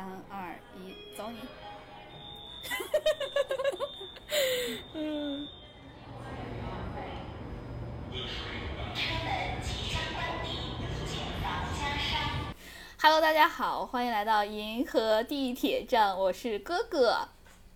[0.00, 1.36] 三二一，走你！
[4.94, 5.46] 嗯
[12.98, 17.28] ，Hello，大家好，欢迎来到银河地铁站，我是哥哥。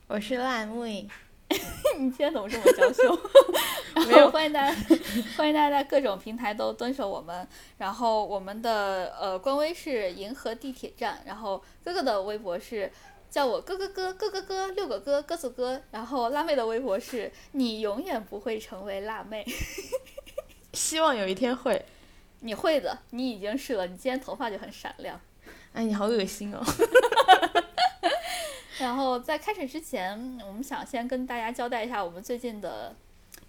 [0.06, 1.06] 我是辣妹。
[1.96, 3.18] 你今天怎么这么娇羞？
[3.94, 4.76] 然没有后欢迎大家，
[5.36, 7.46] 欢迎大家在各种平台都蹲守我们。
[7.78, 12.90] 然后我们的呃官微是银河地铁站，然后哥哥的微博是
[13.30, 19.44] 叫我哥哥哥哥哥哥六个哥哥子哥，然后辣妹的微博是你永远不会成为辣妹，
[20.74, 21.84] 希望有一天会。
[22.40, 25.18] 你会的，你已经是了，你今天头发就很闪亮。
[25.72, 26.60] 哎，你好恶心哦！
[28.78, 32.94] 然后在开始之前，我们想先跟大家交代一下我们最近的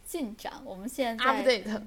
[0.05, 0.53] 进展。
[0.63, 1.81] 我们现在 update，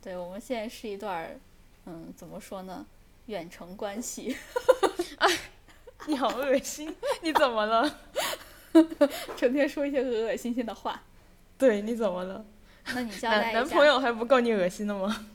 [0.00, 1.38] 对，我们现在是一段，
[1.86, 2.86] 嗯，怎么说呢，
[3.26, 4.36] 远程关系。
[6.06, 6.94] 你好恶心！
[7.22, 7.98] 你怎么了？
[9.36, 11.02] 成天说一些恶恶心心的话。
[11.58, 12.44] 对，你怎么了？
[12.94, 15.26] 那你 交代一下，男男朋友还不够你恶心的吗？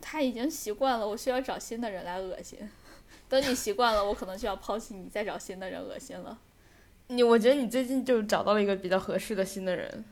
[0.00, 2.58] 他已经习惯了，我需要找新的人来恶心。
[3.28, 6.38] 等你习惯了，我可能就要抛弃你，再找新的人恶心了。
[7.08, 10.04] 你我觉得你最近就找到了一个比较合适的新的人。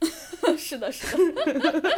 [0.56, 1.92] 是的，是的。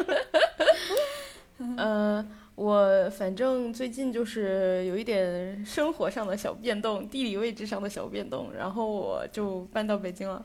[1.76, 10.44] 呃，我反正最近就是有一点生活上的小变动，地理位置上的小变动，然后我就搬到北京了。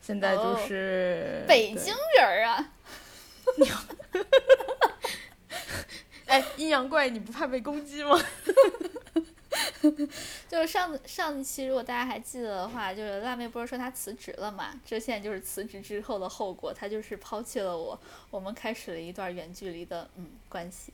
[0.00, 2.72] 现在就是、对北京人儿啊，
[6.26, 8.18] 哎，阴阳怪，你不怕被攻击吗？
[10.48, 14.74] 就是上上一期，如果大家还记得的话，就是辣妹不是说她辞职了嘛？
[14.84, 17.98] 这现在就是辞职之后的后果，她就是抛弃了我，
[18.30, 20.92] 我们开始了一段远距离的嗯关系。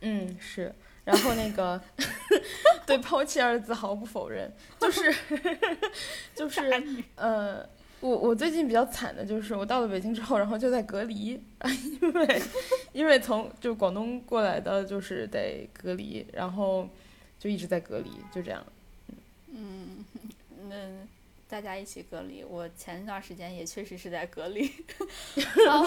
[0.00, 0.74] 嗯，是。
[1.04, 1.80] 然后那个
[2.84, 5.14] 对“抛弃”二字毫不否认，就是
[6.34, 6.60] 就是
[7.14, 7.64] 呃，
[8.00, 11.40] 我我最近比较惨的就是我到了北京之后，然后就在隔离，
[12.00, 12.42] 因为
[12.92, 16.88] 因为从就广东过来的，就是得隔离，然后
[17.38, 18.64] 就一直在隔离，就这样。
[19.48, 20.04] 嗯，
[20.68, 20.76] 那，
[21.48, 22.44] 大家一起隔离。
[22.44, 24.70] 我前一段时间也确实是在隔离，
[25.66, 25.86] 然后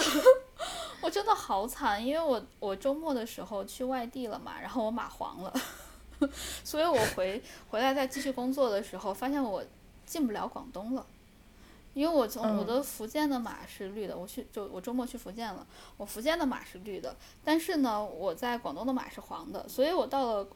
[1.00, 5.54] 我真的好惨，因为我我周末的时候去外地了嘛，然后我码黄了，
[6.64, 9.64] 所以我回回来再继续工作的时候，发现我
[10.06, 11.06] 进不了广东了。
[11.92, 15.66] 因为我从嗯我的福建的码是绿的，我去就我周末去福建了，
[15.96, 20.48] 我福建的码是绿的，但是呢，我在广东的码是黄的，所以我到了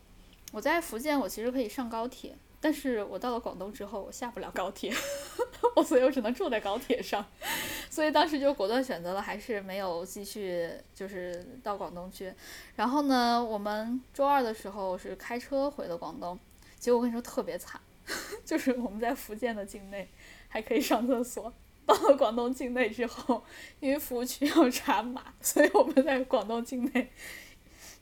[0.54, 4.94] 我在福建，我其实可以上高铁，但是我到了广东之后，我下不了高铁，
[5.74, 7.26] 我所以我只能住在高铁上，
[7.90, 12.32] 所以当时就果断选择了还是没有继续就是到广东去。
[12.76, 16.38] 然后呢，我们周二的时候是开车回的广东，
[16.78, 17.80] 结果我跟你说特别惨，
[18.46, 20.08] 就是我们在福建的境内
[20.46, 21.52] 还可以上厕所。
[21.84, 23.42] 到了广东境内之后，
[23.80, 27.10] 因为服务区要查码，所以我们在广东境内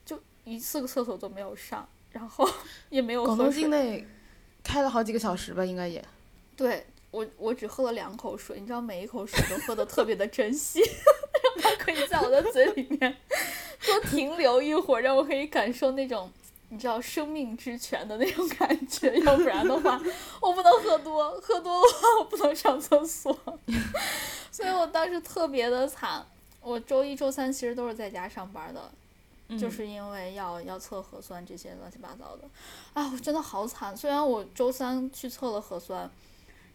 [0.05, 2.49] 就一次个厕所都没有上，然后
[2.89, 4.07] 也没有广东境内
[4.63, 6.01] 开了好几个小时吧，应该也。
[6.55, 10.79] 对我，我只喝了两口水，你知道每一口水都喝的特别的珍惜，
[11.61, 13.17] 让它可以在我的嘴里面
[13.85, 16.31] 多停留一会儿，让我可以感受那种
[16.69, 20.01] 你知道生命之泉的那种感觉，要不然的话
[20.39, 23.35] 我不能喝多，喝多的话我不能上厕所，
[24.51, 26.25] 所以我当时特别的惨。
[26.61, 28.89] 我周一、周三其实都是在家上班的，
[29.57, 32.47] 就嗯是因为要要测核酸这些乱七八糟的，
[32.93, 33.95] 啊，我真的好惨。
[33.95, 36.09] 虽然我周三去测了核酸，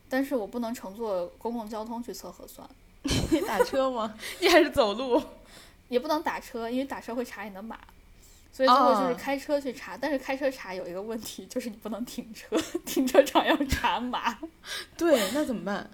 [0.08, 2.68] 但是我不能乘坐公共交通去测核酸，
[3.30, 4.14] 你打车吗？
[4.40, 5.22] 你还是走路？
[5.88, 7.78] 也不能打车，因为打车会查你的码，
[8.52, 9.96] 所以最后就是哦开车去查。
[9.96, 14.38] 但是开车查有一个问题，就是你不能停车，停车场要查码。
[14.98, 15.90] 对，那怎么办？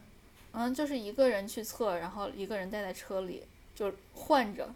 [0.51, 3.43] 嗯，就是一个人去测，然后一个人待在车里，
[3.75, 4.69] 就换着，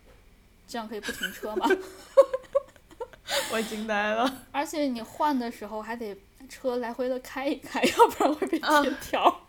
[0.69, 1.67] 这样可以不停车吗。
[3.51, 4.45] 我惊呆了。
[4.53, 6.17] 而且你换的时候还得
[6.49, 9.41] 车来回的开一开， 要不然会被啊贴条。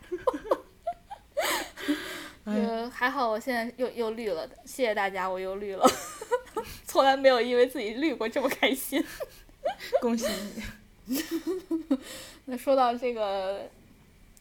[2.44, 5.86] 哎呃，还好我现在又又绿了，谢谢大家，我又绿了，
[6.86, 9.04] 从来没有因为自己绿过这么开心。
[10.00, 10.26] 恭喜
[11.04, 11.22] 你！
[12.46, 13.68] 那说到这个，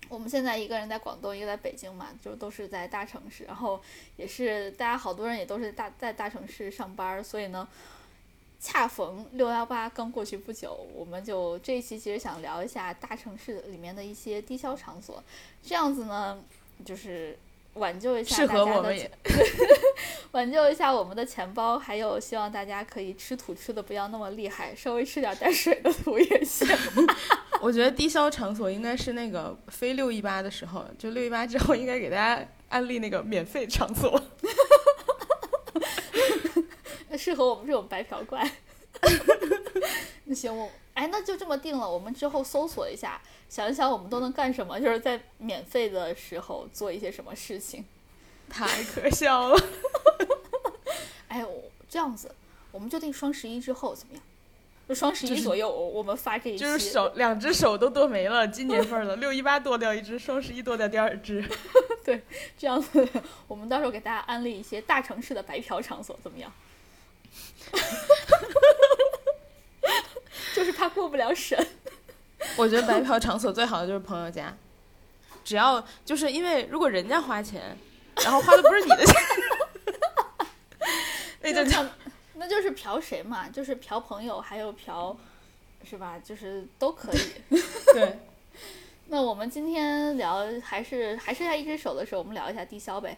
[0.10, 3.80] 我们现在一个人在广东，一个在北京嘛，就都是在大城市，然后
[4.18, 7.68] 也是大家好多人也都是大在大城市上班儿，所以呢，
[8.60, 15.24] 恰逢六幺八刚过去不久，我们就这一期其实想聊一下大城市里面的一些低消场所，
[15.64, 16.44] 这样子呢，
[16.84, 17.38] 就是
[17.76, 19.12] 挽救一下适大家的。
[20.32, 26.68] 挽救一下我们的钱包，还有希望大家可以吃土吃的不要那么厉害，稍微吃点带水的土也行。
[27.62, 34.20] 我觉得低消场所应该是那个非六一八的时候，就六一八之后应该给大家安利那个免费场所。
[37.10, 38.50] 那适合我们这种白嫖怪。
[40.26, 41.90] 那 行，我哎，那就这么定了。
[41.90, 47.84] 我们之后搜索一下，想一想我们都能干什么，就是在免费的时候做一些什么事情。
[48.50, 49.60] 太可笑了。
[51.28, 52.34] 哎，我这样子，
[52.72, 54.24] 我们就定双十一之后怎么样？
[54.90, 56.58] 就双十一左右，我我们发这一期。
[56.58, 59.16] 就是手两只手都剁没了，今年份的。
[59.18, 61.48] 六一八剁掉一只，双十一剁掉第二只。
[62.04, 62.20] 对，
[62.58, 63.08] 这样子，
[63.48, 66.52] 我们到时候给大家安利一些大城市的白嫖场所，怎么样？
[70.56, 71.56] 就是怕过不了审。
[72.58, 74.58] 我觉得白嫖场所最好的就是朋友家，
[75.44, 77.78] 只要就是因为如果人家花钱，
[78.24, 79.16] 然后花的不是你的钱，
[81.42, 81.86] 那就叫
[82.40, 83.50] 那就是嫖谁嘛？
[83.50, 85.16] 就是嫖朋友，还有嫖，
[85.84, 86.18] 是吧？
[86.20, 87.20] 就是都可以。
[87.94, 88.18] 对。
[89.08, 93.18] 那我们今天聊还是还剩下一只手的时候，我们聊一下低消呗。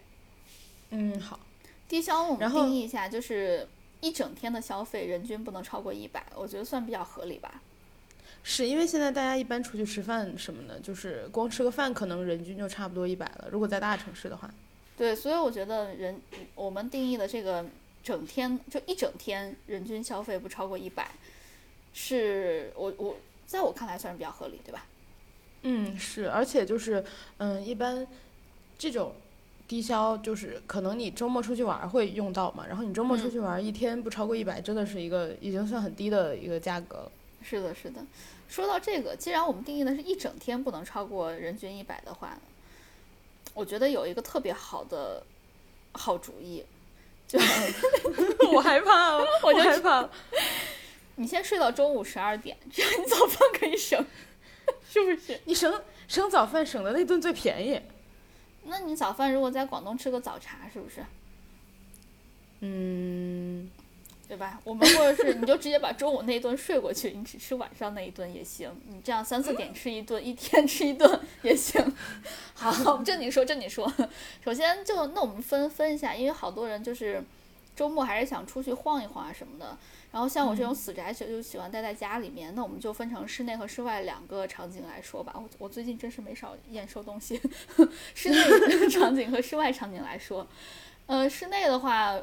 [0.90, 1.40] 嗯，好。
[1.88, 3.68] 低消我们定义一下，就是
[4.00, 7.62] 一整天的消费人均不能超过一百，我觉得算比较合理吧。
[8.42, 13.50] 是因为现在大家一般出去吃饭什么的，就是光吃个饭可能人均就差不多一百了。
[13.52, 14.50] 如果在大城市的话。
[14.98, 16.20] 对，所以我觉得人
[16.56, 17.64] 我们定义的这个。
[18.04, 21.12] 整天就一整天，人均消费不超过一百，
[21.94, 24.86] 是我我在我看来算是比较合理，对吧？
[25.64, 27.04] 嗯，是，而且就是
[27.38, 28.08] 嗯，一般
[28.78, 29.14] 这种
[29.68, 37.12] 低消就是可能你周末出去玩会用到嘛，然后你周末出去玩一天不超过一百，真的是一个已经算很低的一个价格了。
[37.44, 38.04] 是的，是的。
[38.50, 42.38] 说到这个，既然我们定义的是一整天不能超过人均一百的话，
[43.54, 45.24] 我觉得有一个特别好的
[45.92, 46.64] 好主意。
[48.54, 50.10] 我害怕了， 我害怕。
[51.16, 54.04] 你先睡到中午十二点，这样你早饭可以省，
[54.90, 55.40] 是不是？
[55.46, 57.80] 你省省早饭省的那顿最便宜。
[58.64, 61.04] 那你早饭如果在广东吃个早茶，是不是？
[62.62, 63.70] 嗯。
[64.32, 64.58] 对吧？
[64.64, 68.72] 我们或者是你就直接把中午那一顿睡过去，你只吃晚上那一顿也行。
[68.88, 71.84] 你这样三四点吃一顿，一天吃一顿也行。
[72.56, 73.92] 好，正经说正经说。
[74.42, 77.22] 首先就那我们分分一下，因为好多人就是
[77.76, 79.78] 周末还是想出去晃一晃啊什么的。
[80.14, 85.34] 然后像我这种死宅就就喜欢待在家里面，那我们就分成室内和室外两个场景来说吧。
[85.36, 87.38] 我我最近真是没少验收东西。
[88.16, 90.48] 室内场景和室外场景来说，
[91.08, 92.18] 呃，室内的话。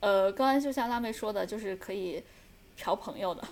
[0.00, 2.22] 呃，刚才就像辣妹说的，就是可以
[2.76, 3.46] 嫖朋友的。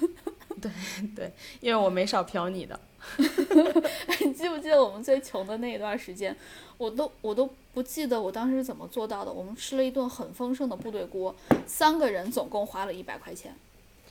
[0.60, 0.70] 对
[1.14, 2.78] 对，因为我没少嫖你的。
[4.24, 6.34] 你记不记得我们最穷的那一段时间？
[6.78, 9.30] 我都我都不记得我当时怎么做到的。
[9.30, 11.34] 我们吃了一顿很丰盛的部队锅，
[11.66, 13.54] 三个人总共花了一百块钱，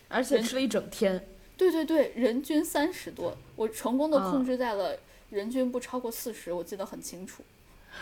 [0.09, 1.27] 而且吃了一整天。
[1.57, 4.95] 对对对，人均三十多，我成功的控制在了
[5.31, 7.43] 人均不超过四十，我记得很清楚。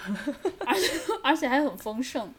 [0.66, 0.89] 而且
[1.24, 2.34] 而且还很丰盛。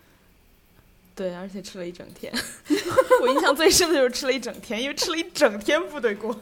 [1.15, 2.33] 对，而且吃了一整天。
[3.21, 6.35] 我印象最深的就是吃了一整天，因为吃了一整天部队锅。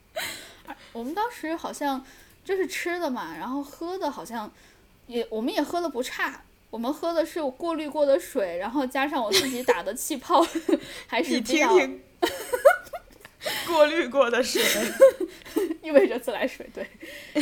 [0.92, 2.04] 我们当时好像
[2.44, 4.50] 就是吃的嘛，然后喝的好像
[5.06, 6.42] 也，我们也喝的不差。
[6.68, 10.44] 我们喝的是过滤过的水，然后加上我自己打的气泡，
[11.06, 11.70] 还是比较
[13.66, 14.62] 过滤过的水，
[15.80, 16.86] 意味着自来水对。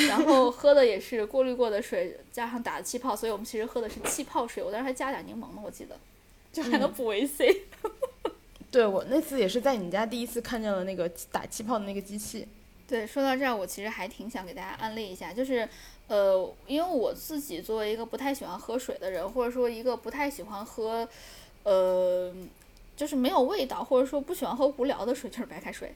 [0.06, 4.62] 然后喝的也是过滤过的水，加上打的气泡，所以我们其实喝的是气泡水。
[4.62, 5.98] 我当时还加点柠檬呢，我记得。
[6.54, 7.62] 就还能补维 C，
[8.70, 12.46] 对我那次也是在你家第一次看见了那个打气泡的那个机器。
[12.86, 15.68] 对，说到这儿，我其实还挺想给大家安利一下，就是，
[16.06, 21.08] 呃，因为我自己作为一个不太喜欢喝水的人，或者说一个不太喜欢喝，
[21.64, 22.32] 呃，
[22.96, 25.92] 就是没有味道，或者说不喜欢喝无聊的水，就是白开水，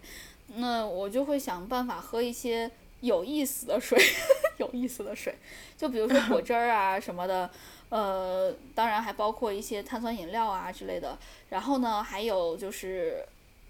[0.56, 2.68] 那我就会想办法喝一些
[3.00, 3.96] 有意思的水，
[4.58, 5.36] 有意思的水，
[5.76, 7.48] 就比如说果汁儿啊什么的。
[7.90, 11.18] 呃，当然还包括一些碳酸饮料啊之类的。
[11.48, 13.24] 然后呢，还有就是，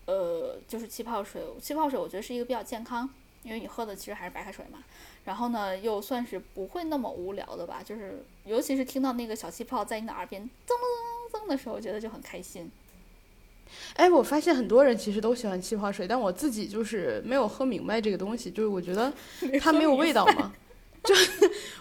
[0.06, 1.40] 呃，就是气泡水。
[1.60, 3.08] 气泡水我觉得是一个比较健康，
[3.44, 4.80] 因为你喝的其实还是白开水嘛。
[5.24, 7.80] 然后呢，又算是不会那么无聊的吧。
[7.84, 10.74] 就是尤其是听到那个小气泡在你的耳边噌
[11.32, 12.70] 噌噌的时候，我觉得就很开心。
[13.94, 18.50] 哎，我发现很多人其实都喜欢气泡水，但我自己就是没有喝明白这个东西。
[18.50, 19.12] 就是我觉得
[19.60, 20.52] 它没有味道嘛。
[21.04, 21.14] 就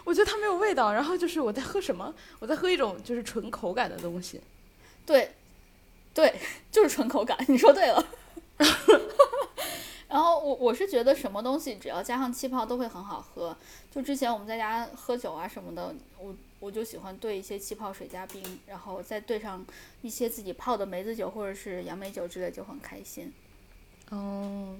[0.04, 2.14] 我觉得它没有味道，然后就是我在喝什么？
[2.40, 4.42] 我在喝一种就是纯口感的东西。
[5.06, 5.34] 对，
[6.14, 6.34] 对，
[6.72, 7.38] 就是纯口感。
[7.48, 8.06] 你说对了。
[10.08, 13.56] 然后我我是觉得什么东西只要加上气泡都会很好喝。
[13.92, 19.66] 就之前我们在家喝酒啊什么的，我我就喜欢兑一些气泡水加冰，然后再兑上
[20.02, 23.34] 一些自己泡的梅子酒或者是杨梅酒之类，就很开心。
[24.10, 24.78] 哦。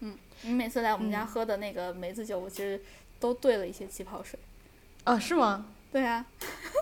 [0.00, 2.78] 嗯你每次来我们家嗯喝的那个梅子酒，我其实
[3.20, 4.38] 都兑了一些气泡水。
[5.04, 5.66] 啊，是吗？
[5.92, 6.26] 对啊，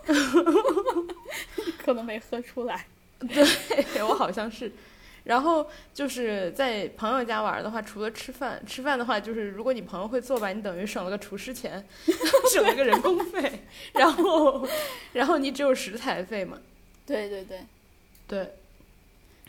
[1.79, 2.87] 可能没喝出来。
[3.21, 4.73] 对，我好像是。
[5.25, 11.83] 然后就是在朋友家玩的话，除了吃饭，吃饭的话就是如果你朋友会做吧，你等于省了个厨师钱，
[12.53, 13.61] 省了个人工费，
[13.95, 14.69] 然后
[15.13, 16.59] 然后你只有食材费嘛。
[17.07, 17.65] 对对对，
[18.27, 18.55] 对。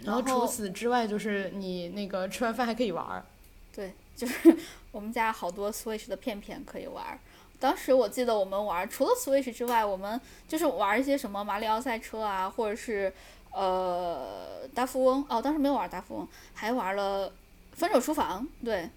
[0.04, 3.26] 然后除此之外，就是你那个吃完饭还可以玩儿。
[3.74, 4.56] 对，就是
[4.96, 7.20] 我们家好多 Switch 的片片可以玩儿。
[7.60, 13.12] 当时我记得我们玩儿，除了 Switch 之外，我们就是玩儿一些什么马里奥赛车啊，或者是
[13.52, 15.26] 呃大富翁。
[15.30, 17.30] 哦，当时没有玩儿大富翁，还玩了
[17.74, 18.48] 分手厨房。
[18.64, 18.90] 对，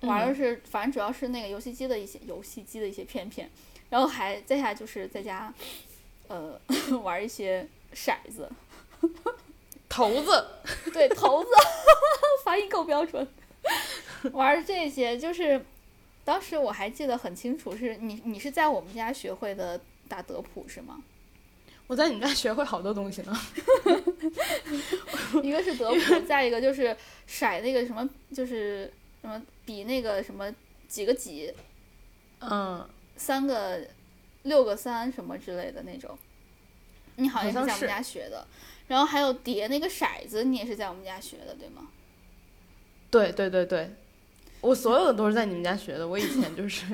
[0.00, 3.48] 玩儿的嗯是、反正主要是那个游戏机的一些游戏机的一些片片，
[3.88, 5.54] 然后还再下来就是在家
[6.26, 6.60] 呃
[7.04, 8.50] 玩儿一些骰子。
[9.88, 10.44] 骰子，
[10.92, 11.50] 对，骰子，
[12.44, 13.24] 发音够标准。
[14.32, 15.64] 玩儿这些就是，
[16.24, 21.02] 当时我还记得很清楚，是你你是在我们家学会的打德扑是吗？
[21.86, 23.40] 我在你们家学会好多东西呢。
[25.42, 26.96] 一个是德扑， 再一个就是
[27.26, 30.52] 甩那个什么，就是什么比那个什么
[30.88, 31.54] 几个几，
[32.40, 32.84] 嗯，
[33.16, 33.86] 三个
[34.42, 36.18] 六个三什么之类的那种。
[37.18, 38.44] 你好像是在我们家学的，
[38.88, 41.88] 然后还有叠那个骰子，你也是在我们家学的，对吗？
[43.10, 43.90] 对对对对，
[44.60, 46.06] 我所有的都是在你们家学的。
[46.06, 46.84] 我以前就是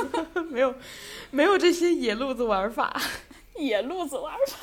[0.50, 0.74] 没有
[1.30, 3.00] 没有这些野路子玩法。
[3.56, 4.58] 野路子玩法。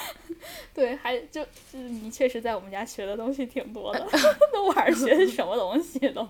[0.74, 4.06] 对，还就就是你确实在我们家学的东西挺多的，
[4.52, 6.26] 都玩儿学的什么东西都。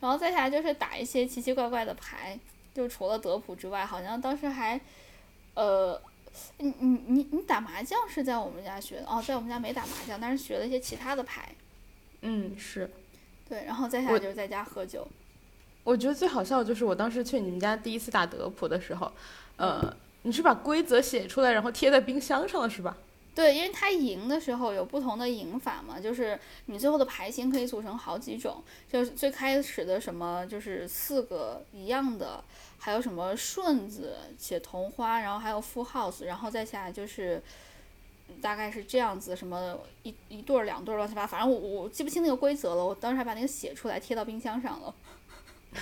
[0.00, 2.38] 然后再下来就是打一些奇奇怪怪的牌，
[2.74, 4.80] 就除了德普之外，好像当时还，
[5.54, 6.00] 呃，
[6.56, 11.54] 你你你你打麻将是在我们家学的哦，在我们家没打麻将，但是学了一些其他的牌。
[12.22, 12.90] 嗯，是。
[13.48, 15.06] 对，然后再下来就是在家喝酒。
[15.82, 19.10] 我觉得最好笑的就是我当时去你们家第一次打德扑的时候，
[19.56, 22.96] 呃，你是把规则写出来，然后贴在冰箱上了是吧？
[23.34, 28.62] 对，因为它赢的时候有不同的赢法嘛，就是你最后的牌型可以组成好几种，
[28.92, 32.44] 就是最开始的什么就是四个一样的，
[32.78, 37.40] 还有什么顺子、写同花，然后还有 full house，然后再下来就是
[38.40, 44.94] 大概是这样子，什么一一对儿、两对儿乱七八糟，反正我我记不清那个规则了，我当时还把那个写出来贴到冰箱上了。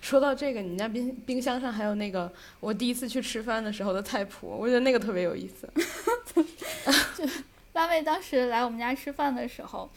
[0.00, 5.68] 说到这个，你们家冰冰箱上还有那个我第一次去吃饭的时候的菜谱，我觉得那个特别有意思。
[7.72, 9.88] 大卫当时来我们家吃饭的时候，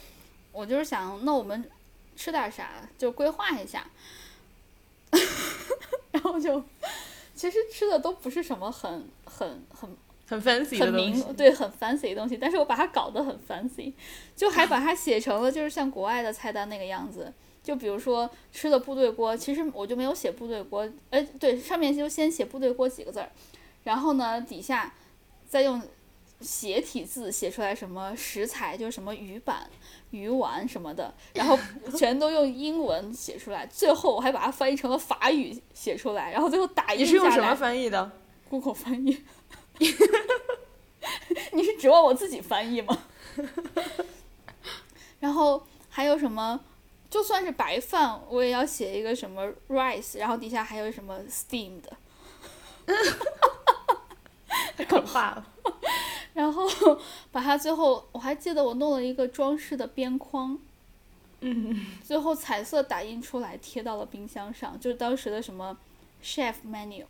[0.51, 1.69] 我就是想，那我们
[2.15, 3.86] 吃点啥，就规划一下。
[6.12, 6.63] 然后就，
[7.36, 9.89] 其实吃的都不是什么很很很
[10.27, 13.94] 很 fancy 的很东西名，对，很 fancy 的东西，但是我把它搞得很 fancy，
[14.36, 17.34] 就还把它写成了就是像国外的菜单那个样子。
[17.63, 23.32] 就比如说吃的部队锅，其实我就没有写部队锅，哎，对，上面就先写部队锅几个字儿，
[23.84, 24.94] 然后呢底下
[25.50, 25.82] 再用
[26.41, 29.67] 斜体字写出来什么食材，就是什么鱼板、
[30.12, 31.58] 鱼丸什么的，然后
[31.98, 38.12] 全都用英文写出来，最后我还把它翻译成了法语写出来，然后最后打印你是用什么下来翻译的
[38.48, 39.24] ？，Google 翻译。
[41.53, 43.03] 你是指望我自己翻译吗？
[45.20, 46.60] 然后还有什么？
[47.10, 51.84] 就算是白饭，我也要写一个什么 rice，然后底下还有什么 steamed，
[54.75, 55.46] 太可怕了。
[56.34, 56.67] 然后
[57.32, 60.60] 把它最后我还记得我弄了一个装饰的边框，
[61.39, 65.77] 嗯，最后彩色打印出来贴到了冰箱上，就是当时的什么
[66.22, 67.05] chef menu。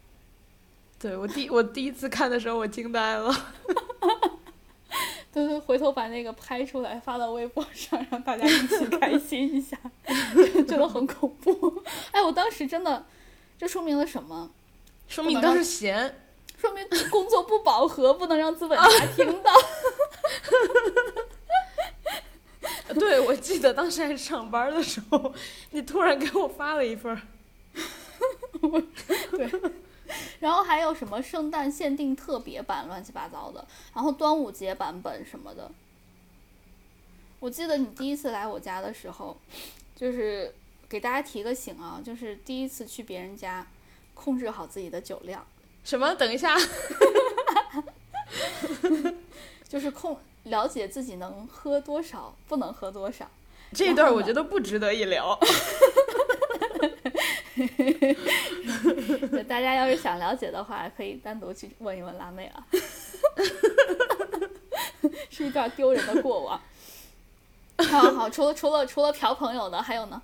[1.05, 3.31] 对我第我第一次看的时候，我惊呆了。
[5.31, 9.77] 对对，回头把那个拍出来发到微博上，让大家一起 开心一下，
[10.67, 11.83] 觉得很恐怖。
[12.09, 13.05] 哎，我当时真的，
[13.55, 14.49] 这说明了什么？
[15.07, 16.21] 说明你当时闲。
[16.57, 19.53] 说明工作不饱和，不能让资本家听到。
[22.97, 25.31] 对，我记得当时还上班的时候，
[25.69, 27.21] 你突然给我发了一份儿。
[30.39, 35.71] 然后还有什么圣诞限定特别版，乱七八糟的，然后端午节版本什么的。
[37.39, 39.37] 我记得你第一次来我家的时候，
[39.95, 40.53] 就是
[40.87, 43.65] 给大家提个醒啊，就是第一次去别人家，
[44.13, 45.45] 控制好自己的酒量。
[45.83, 46.13] 什么？
[46.15, 46.55] 等一下，
[49.67, 53.29] 就是控了解自己能喝多少，不能喝多少。
[53.73, 55.37] 这一段我觉得不值得一聊。
[59.31, 62.67] 对大家要是想了解的话，可以单独去问一问辣妹啊，
[65.29, 66.61] 是一段丢人的过往。
[67.89, 70.21] 好好，除了除了除了嫖朋友的，还有呢？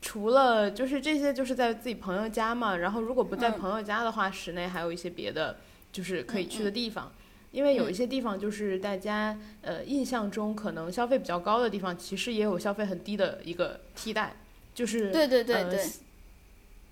[0.00, 2.76] 除了就是这些，就是在自己朋友家嘛。
[2.76, 5.58] 然后如果不在嗯朋友家的话，室内还有一些别的，
[5.92, 7.12] 就是可以去的嗯地方。
[7.52, 14.34] 因为有一些地方就是大家呃印象中可能消费比较高的地方，其实也有消费很低的一个替代，
[14.74, 15.86] 就是对对对呃对，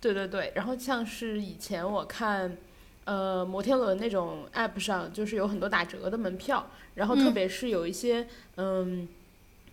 [0.00, 2.56] 对对对，然后像是以前我看，
[3.04, 9.08] 呃，摩天轮那种 app 上，就是有很多打折的门票，然后特嗯别是有一些，嗯，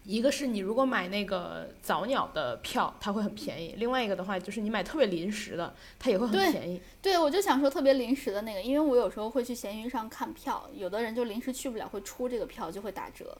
[0.05, 6.81] 一个是你如果买那个早鸟的票，它会很便宜；，另外一个的话就是你买特别临时的，它也会很便宜。
[7.01, 13.37] 对，我就想说特别临时的那个，因为我有时候会去闲鱼上看票，有的人就临时去不了，会出这个票就会打折。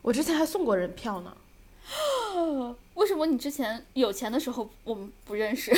[0.00, 1.36] 我之前还送过人票呢。
[2.98, 5.72] 为什么你之前有钱的时候我们不认识？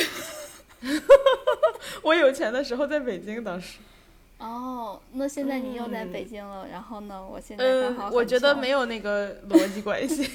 [2.01, 3.77] 我有钱的时候在北京，当时。
[4.39, 10.27] 哦，那现在你又在嗯北京了，然后呢，我现在刚好嗯，我觉得没有那个逻辑关系。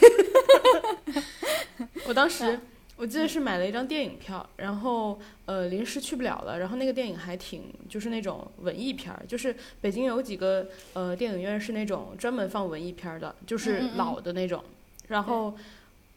[2.07, 2.61] 我当时嗯
[2.99, 14.62] 我记得是买了一张电影票，然后呃临时去不了了，然后那个电影还挺就是那种文艺片儿，就是北京有几个呃电影院是那种专门放文艺片儿的，就是老的那种，
[15.09, 15.52] 然后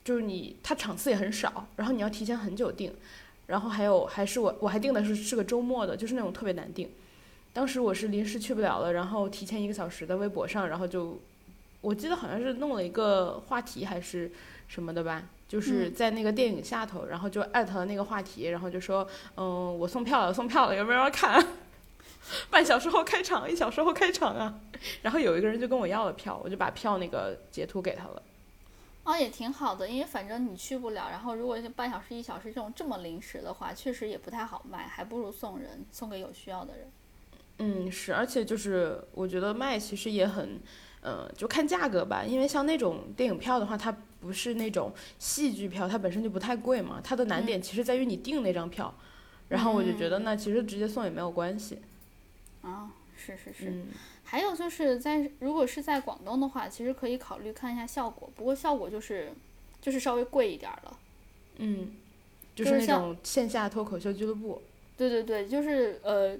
[0.09, 2.91] 就是你它场次也很少，然后你要提前很久订，
[3.45, 6.89] 然后还有还是我我还订的是是个周末的，就是那种特别难订。
[7.53, 11.19] 当时我是临时去不了了，然后提前一个小时在微博上，然后就
[11.81, 14.31] 我记得好像是弄了一个话题还是
[14.67, 21.39] 什么的吧，就是嗯在那个电影下头，然后就艾特了那个话题，然后就说，嗯，我送票了，送票了，有没有人看？
[22.49, 24.55] 半小时后开场，一小时后开场啊。
[25.03, 28.23] 然后有一个人就跟我要了票，我就把票那个截图给他了。
[29.03, 36.87] 哦，也挺好的，因为反正你去不了，然后如果是半小时、一小时这种这么临时的话，确实也不太好卖，还不如送人，送给有需要的人。
[37.57, 40.59] 嗯，是，而且就是我觉得卖其实也很，
[41.01, 43.91] 呃，就看价格吧，因为像那种电影票的话，它
[44.21, 48.93] 不是那种戏剧票，它本身就不太贵嘛，它的难点其实在于你订那张票，
[49.47, 51.79] 然后我就觉得那其实直接送也没有关系。
[52.61, 53.69] 啊、是是是。
[53.69, 53.87] 嗯，
[54.23, 59.31] 还有就是在如果是在广东的话，其实可以考虑看一下效果，不过效果就是
[59.81, 60.97] 就是稍微贵一点儿了。
[61.57, 61.91] 嗯，
[62.55, 64.61] 就就是那种线下脱口秀俱乐部。
[64.97, 66.37] 对对对，就是呃，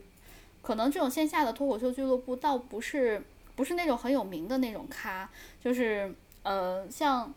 [0.61, 3.21] 可能这种线下的脱口秀俱乐部倒不是
[3.55, 5.29] 不是那种很有名的那种咖，
[5.63, 6.13] 就是
[6.43, 7.33] 呃，像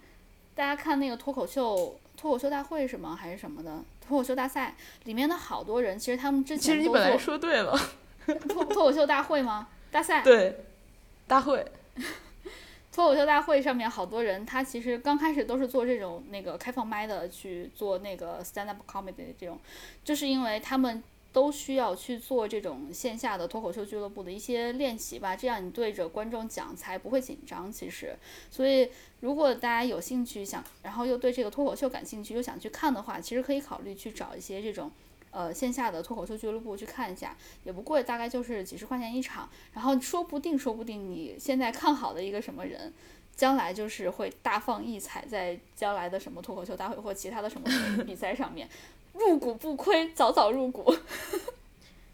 [0.55, 3.17] 大家看那个脱口秀脱口秀大会是吗？
[3.17, 4.75] 还是什么的脱口秀大赛
[5.05, 7.79] 里面的好多人，其实他们之前其实你本来说对了，
[8.49, 9.69] 脱脱口秀大会吗？
[9.91, 10.65] 大赛对，
[11.27, 11.65] 大会。
[12.93, 19.59] 脱口秀大会上面好多人，他其实刚开始都是做这种那个开放麦的，去做那个 stand up comedy 这种，
[20.05, 27.73] 就是因为他们都需要去做这种线下的脱口秀俱乐部的一些练习吧，这样你对着观众讲才不会紧张。
[27.73, 28.15] 其实，
[28.51, 34.91] 所以如果大家有兴趣想，然后又对这个脱口秀感兴趣，又想去看的话，其实可以考虑去找一些这种。
[35.33, 39.49] 呃，线下的脱口秀俱乐部去看一下，也不贵，大概就是几十块钱一场。
[39.73, 42.93] 然后说不定，说不定你现在看好的一个什么人，
[43.35, 47.67] 将来就是会大放异彩，在将来的什么脱口秀大会或其他的什么
[48.05, 48.69] 比赛上面，
[49.15, 50.95] 入股不亏，早早入股。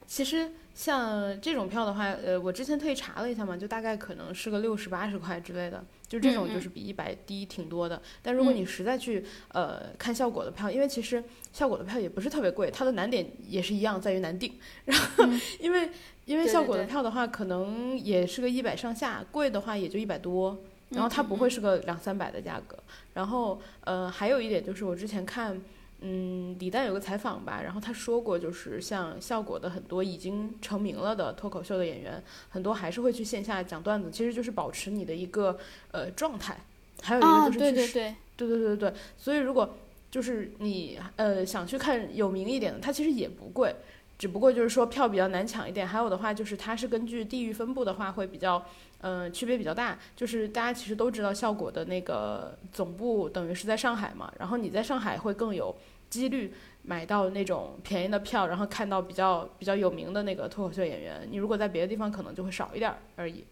[0.09, 8.01] 其实像这种票的话，呃，我之前特意查了一下嘛，就大概可能是个六十八十块之类的，就这种就是比一百低挺多的。
[8.23, 14.55] 但如果你实在去呃看效果的票，因为其实效果的票也不是特别贵，它的难点也是一样，在于难定。
[14.87, 15.90] 然后嗯因为
[16.25, 20.59] 因为效果的票的话，可能也是个一百上下，贵的话也就一百多。
[20.88, 22.79] 然后它不会是个两三百的价格。
[23.12, 25.61] 然后呃，还有一点就是我之前看。
[26.01, 35.59] 嗯，李诞有个采访吧，然后他说过，就是像效果的很多已经成名了的脱口秀的演员，很多还是会去线下讲段子，其实就是保持你的一个
[35.91, 36.57] 呃状态。
[37.03, 39.77] 还有一个啊，就是去对对，对对对对对，所以如果
[40.11, 43.75] 就是你呃想去看有名一点的，它其实也不贵，
[44.18, 45.87] 只不过就是说票比较难抢一点。
[45.87, 48.62] 还有的话就是它是根据地域分布的话会比较
[49.00, 55.74] 呃区别比较大，就是大家其实都知道效果的那个总部等于是在上海嘛，然后你在上海会更有
[56.11, 56.52] 几率。
[56.81, 63.44] 买到那种便宜的票，然后看到比较比较有名的那个脱口秀演员，你如果在别的地方可能就会少一点而已。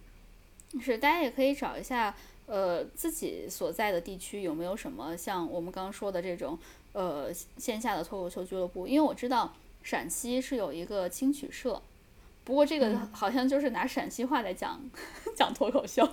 [0.81, 2.14] 是大家也可以找一下，
[2.46, 6.59] 呃，自己所在的地区有没有什么像我们刚刚说的这种
[6.92, 9.52] 呃线下的脱口秀俱乐部，因为我知道
[9.87, 11.81] 陕西是有一个青曲社。
[12.42, 14.83] 不过这个嗯好像就是拿陕西话来讲
[15.37, 16.05] 讲脱口秀，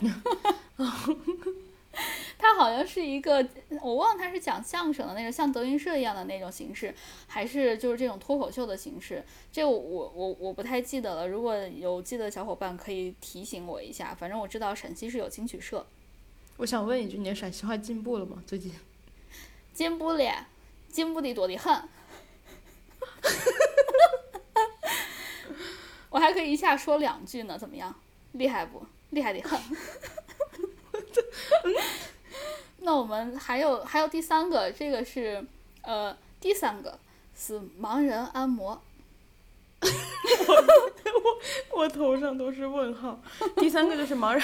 [2.37, 3.43] 他好像是一个
[3.81, 6.93] 我忘了它是讲相声的那种像德云社一样的那种形式，
[7.25, 9.23] 还是就是这种脱口秀的形式。
[9.51, 14.13] 这我我我我不太记得了，如果有记得的小伙伴可以提醒我一下。
[14.13, 15.83] 反正我知道陕西是有青曲社。
[16.57, 18.43] 我想问一句，你的陕西话进步了吗？
[18.45, 18.71] 最近？
[19.73, 20.47] 进步了，
[20.87, 21.89] 进步的多的很。
[26.09, 27.93] 我还可以一下说两句呢，怎么样？
[28.33, 28.85] 厉害不？
[29.11, 29.59] 厉害的很。
[32.79, 35.45] 那我们还有还有第三个，这个是
[35.83, 36.97] 呃第三个
[37.35, 38.81] 是盲人按摩。
[41.73, 43.19] 我 我头上都是问号。
[43.57, 44.41] 第三个就是盲人，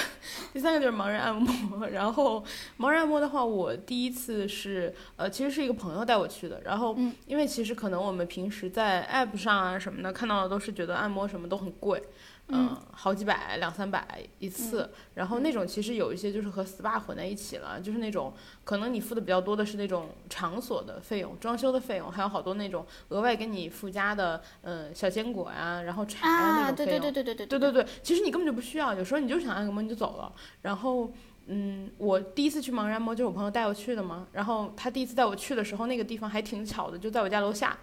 [0.52, 1.88] 第三个就是盲人按摩。
[1.88, 2.44] 然后
[2.78, 6.60] 盲人按摩的话，我第一次是呃，其实是一个朋友带我去的。
[6.64, 12.02] 然后因为其实可能我们平时在 app 上啊什么的看到的都是觉得按摩什么都很贵。
[12.52, 14.04] 嗯，好几百、两三百
[14.38, 18.32] 一次，然后那种其实有一些就是和 SPA 混在一起了，就是那种
[18.64, 27.00] 可能你付的比较多的是那种场所的费用、装修的费用，还有好多那种额外给你附加的，嗯，小坚果呀，然后茶呀那种费用。
[27.00, 30.32] 对对对对对对对对对，其实你根本就不需要，有时候你就想按个摩你就走了。
[30.62, 31.12] 然后，
[31.46, 37.78] 嗯，我第一次去盲人按摩就是我朋友带我去的嘛，然后他第一次带我去的时候，那个地方还挺巧的，就在我家楼下，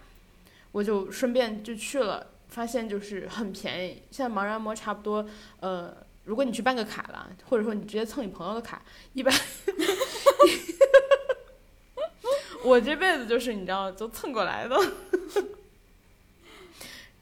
[0.71, 2.27] 我就顺便就去了。
[2.49, 5.25] 发现就是很便宜，现在盲人按摩差不多，
[5.59, 8.81] 呃，如果你去办个卡了，或者说你直接蹭你朋友的卡，
[9.13, 9.33] 一般，
[12.63, 14.75] 我这辈子就是你知道，就蹭过来的，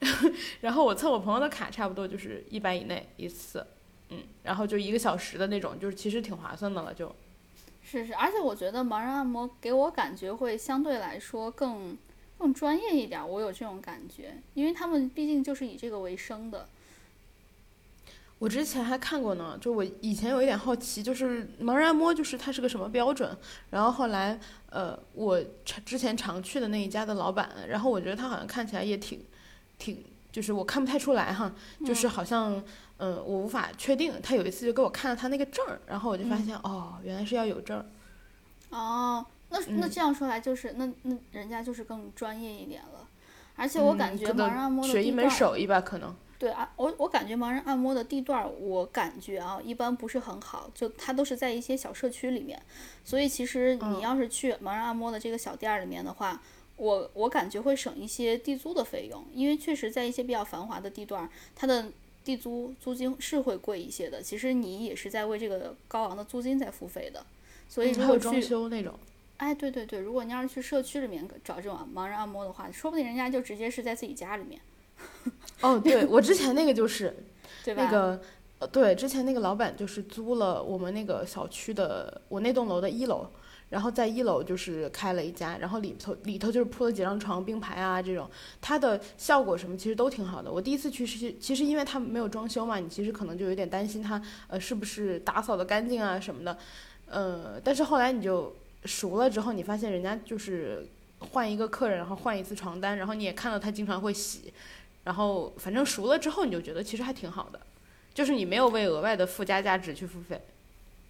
[0.62, 3.66] 然后我蹭我朋友的卡，差不多就是一百以内一次，
[4.10, 7.14] 嗯，然后就一个小时的那种，就是其实挺划算的了，就，
[7.82, 11.96] 是是，而且我觉得盲人按摩给我感觉会相对来说更。
[12.38, 16.68] 更专业一点，我有这种感觉，因为他们毕竟就是以这个为生的。
[18.38, 23.34] 我之前还看过呢，就我以前有一点好奇，就是盲人按摩就是它是个什么标准？
[23.70, 25.42] 然后后来，呃，我
[25.86, 29.24] 之前常去的那一家的老板，然后我觉得他好像看起来也挺，
[29.78, 31.50] 挺，就是我看不太出来哈，
[31.86, 32.62] 就是好像，
[32.98, 34.12] 嗯，我无法确定。
[34.22, 37.86] 他有一次就给我看了他那个证儿，然后我就发现，哦，原来是要有证儿。
[38.68, 39.24] 哦。
[39.48, 43.08] 那那这样说来，就是那那人家就是更专业一点了，
[43.54, 46.14] 而且我感觉盲人按摩的学一门手艺吧，可能。
[46.38, 52.60] 对啊，我我感觉盲人按摩的地段，我感觉啊，一般不是很好，就它都是在一些小社区里面，
[53.04, 56.42] 所以其实你要是去盲人按摩的这个小店儿里面的话，
[56.76, 61.86] 我我感觉会省一些地租的费用，因为确实在一些比较繁华的地段，它的
[62.22, 64.20] 地租租金是会贵一些的。
[64.20, 67.24] 其实你也是在为这个高昂的租金在付费的，
[67.66, 68.92] 所以如果装修那种。
[69.38, 74.60] 哎，对对对，如果你要是去社区里面找这种盲人按摩的话，说不定人家就直接是在自己家里面。
[75.60, 77.14] 哦，对，我之前那个就是，
[77.62, 77.84] 对吧？
[77.84, 78.20] 那个，
[78.60, 83.28] 呃，对，之前那个老板就是租了我们那个小区的我那栋楼的一楼，
[83.68, 88.26] 然后在一楼就是开了一家，然后里头里头就是铺了几张床、并排啊这种，
[88.62, 90.50] 它的效果什么其实都挺好的。
[90.50, 96.56] 我第一次去是其实因为他没有装修嘛，你其实可能就有点担心他呃是不是打扫的干净啊什么的，
[97.06, 98.50] 呃，但是后来你就。
[98.86, 100.86] 熟了之后，你发现人家就是
[101.18, 104.52] 换一个客人，然后换一次床单，然后你也看到他经常会洗，
[105.04, 107.60] 然后反正熟了之后，你就觉得其实还挺好的，
[108.14, 110.40] 就是你没有为额外的附加价值去付费。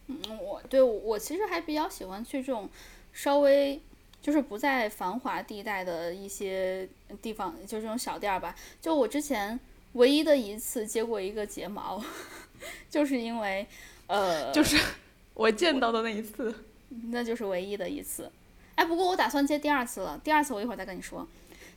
[0.06, 2.68] 嗯，我对我其实还比较喜欢去这种
[3.12, 3.80] 稍微
[4.22, 6.88] 就是不在繁华地带的一些
[7.20, 8.54] 地方，就这种小店儿吧。
[8.80, 9.58] 就我之前
[9.94, 12.00] 唯一的一次接过一个睫毛，
[12.88, 13.66] 就是因为
[14.06, 14.76] 呃，就是
[15.34, 16.54] 我见到的那一次。
[17.10, 18.30] 那就是唯一的一次，
[18.74, 20.20] 哎，不过我打算接第二次了。
[20.22, 21.26] 第二次我一会儿再跟你说。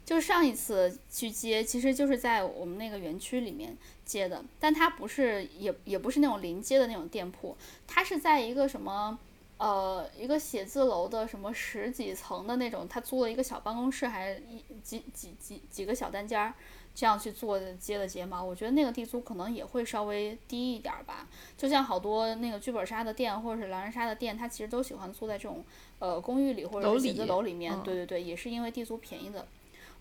[0.05, 9.19] 就是上一次去接，其实就是在我们那个园区里面接的，但它不是，也也不是那种临街的那种店铺，它是在一个什么，
[9.57, 16.55] 呃，一个写字楼的什么十几层的那种，他租了一个小办公室，还是一几几几几个小单间儿。
[16.95, 21.27] 这样去做接的睫毛，我觉得那个地租可能也会稍微低一点儿吧。
[21.57, 25.63] 就像好多那个剧本杀的店或者是狼人杀的店，它其实都喜欢租在这种
[25.99, 27.79] 呃公寓里或者写字楼里面。
[27.83, 29.47] 对对对，也是因为地租便宜的。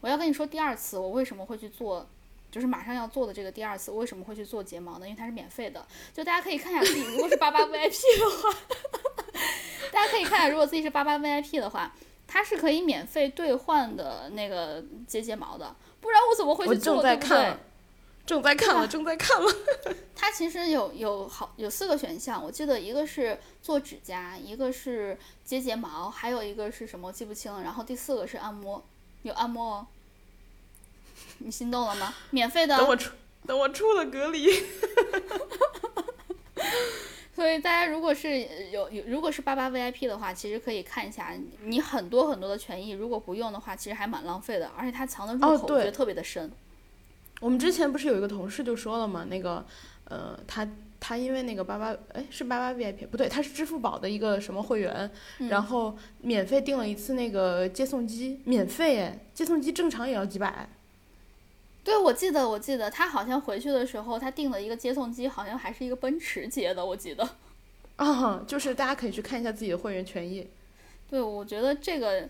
[0.01, 2.07] 我要跟你说第二次我为什么会去做，
[2.51, 5.07] 就是马上要做的这个第二次为什么会去做睫毛呢？
[5.07, 8.59] 因为它是免费的， 就大家可以看一下自己如果是八八 VIP 的话，
[9.92, 11.94] 大家可以看一下如果自己是八八 VIP 的话，
[12.27, 15.77] 它是可以免费兑换的那个接睫毛的。
[16.01, 17.03] 不然我怎么会去做？
[17.03, 17.57] 对不对？
[18.27, 19.51] 正在看了，正在看了。
[20.15, 27.63] 它其实有有好有四个选项，我记得一个是做指甲，一个是接睫毛，还有一个是什么我记不清了。
[27.63, 28.85] 然后第四个是按摩，
[29.23, 29.87] 有按摩哦。
[31.39, 32.15] 你心动了吗？
[32.31, 32.77] 免费的。
[32.77, 33.13] 等我出，
[33.47, 34.47] 等我出了隔离。
[37.38, 38.40] 所以大家如果是
[38.72, 46.51] 有有如果是八八 VIP 的话，其实可以看一下，你很多很多的权益，如果不用的话，其实还蛮浪费的，而且它藏的入口我觉得特别的深。
[47.40, 49.64] 我们之前不是有一个同事就说了嘛，那个
[50.07, 55.09] 呃，他他因为那个八八哎是八八 VIP 不对，他是支付宝的一个什么会员，
[55.48, 60.68] 然后免费订了一次那个接送机，免费哎，接送机正常也要几百。
[61.88, 67.27] 对，我记得我记得他好像回去的时候，他订了一个接送机，好像还是一个奔驰接的，我记得。
[67.96, 70.46] 啊， 就是大家可以去看一下自己的会员权益。
[71.09, 72.29] 对，我觉得这个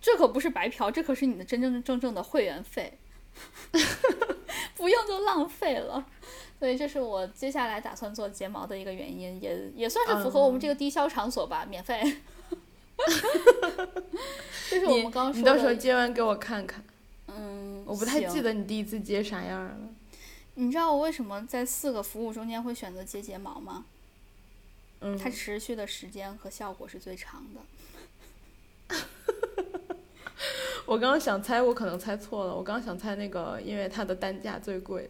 [0.00, 2.96] 这可不是白嫖，这可是你的真真正正的会员费，
[4.76, 6.06] 不用就浪费了。
[6.58, 12.16] 所以这是我接下来打算做睫毛的一个原因，也也算是符合我们这个低消场所吧，免费。
[14.70, 15.38] 这是我们刚说的。
[15.38, 16.82] 你到时候接完给我看看。
[17.36, 17.84] 嗯。
[17.86, 19.76] 我不太记得你第一次接啥样了。
[20.54, 23.84] 你知道我为什么在四个服务中间会选择接睫毛吗？
[25.00, 25.16] 嗯。
[25.18, 28.96] 它持续的时间和效果是最长的。
[30.86, 32.54] 我刚刚想猜，我可能猜错了。
[32.54, 35.08] 我刚刚想猜那个，因为它的单价最贵。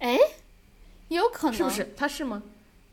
[0.00, 0.18] 哎，
[1.08, 1.94] 有可能是不是？
[1.96, 2.42] 它是吗？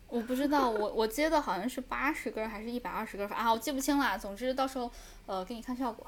[0.08, 4.20] 我不知道，我我接的好像是八十根还是一百二十根啊，我记不清了。
[4.20, 4.92] 总之到时候
[5.26, 6.06] 呃给你看效果。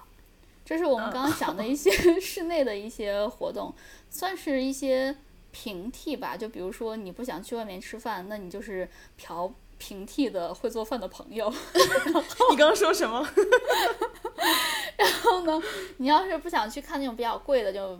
[0.65, 3.73] 这是我们刚刚讲的一些 室内的一些活动，
[4.09, 5.15] 算是一些
[5.51, 6.37] 平替吧。
[6.37, 11.51] 就比如说你不想去外面吃饭，那你就是嫖平替的会做饭的朋友。
[12.51, 13.27] 你刚刚说什么？
[14.97, 15.61] 然后呢，
[15.97, 17.99] 你要是不想去看那种比较贵的，就。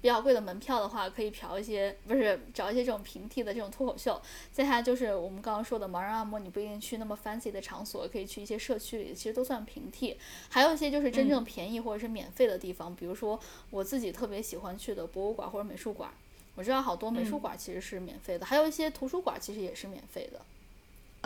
[0.00, 4.20] 比较贵的门票的话，可以嫖一些，不是找一些这种平替的这种脱口秀。
[4.52, 10.16] 再下来就是我们刚刚说的盲人按摩，你不一定去那么 fancy 的场所，可以去一些社区里，其实都算平替。
[10.48, 13.38] 还有一些就是真正便宜或者是免费的地方，比如说
[13.70, 16.10] 我自己特别喜欢去的博物馆或者美术馆。
[16.54, 20.40] 我知道好多美术馆其实是免费的，还有一些图书馆其实也是免费的。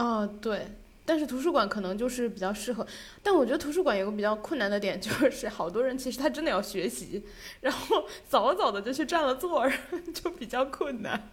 [0.02, 0.66] 哦，对。
[1.04, 2.86] 但是图书馆可能就是比较适合，
[3.22, 7.24] 但我觉得图书馆有个比较困难的点， 就是好多人其实他真的要学习，
[7.60, 9.68] 然后早早的就去占了座，
[10.14, 11.30] 就比较困难。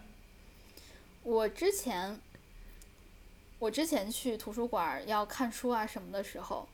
[1.22, 2.18] 我之前，
[3.60, 6.68] 我之前去图书馆要看书啊什么的时候，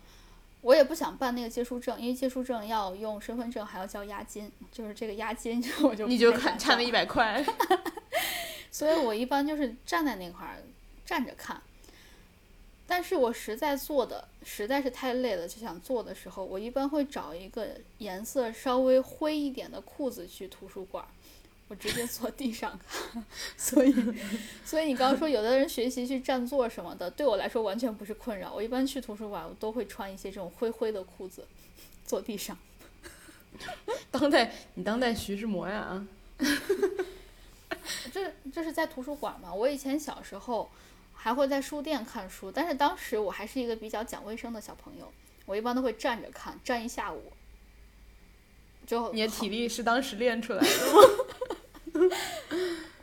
[0.63, 7.45] 我也不想办那个借书证，因为借书证要用身份证，还要交押金，就是这个押金 我就你就看差那一百块，
[8.71, 10.63] 所以我一般就是站在那块儿
[11.05, 11.61] 站着看。
[12.89, 17.69] 但是我实在做的实在是太累了，就想做的时候，我一般会找一个
[17.99, 21.05] 颜色稍微灰一点的裤子去图书馆，
[21.67, 23.25] 我直接坐地上看。
[23.59, 23.93] 所以，
[24.65, 28.55] 所以你刚刚说有的人学习去占座什么的，对我来说完全不是困扰。
[28.55, 31.45] 我一般去图书馆，我都会穿一些这种灰灰的裤子，
[32.05, 32.57] 坐地上。
[34.13, 36.07] 当代，你当代徐志摩呀？
[38.13, 39.53] 这这是在图书馆吗？
[39.53, 40.71] 我以前小时候。
[41.27, 45.13] 还会在书店看书，但是当时我还是一个比较讲卫生的小朋友，
[45.45, 47.33] 我一般都会站着看，站一下午。
[48.87, 50.69] 就你的体力是当时练出来的
[51.99, 52.17] 吗？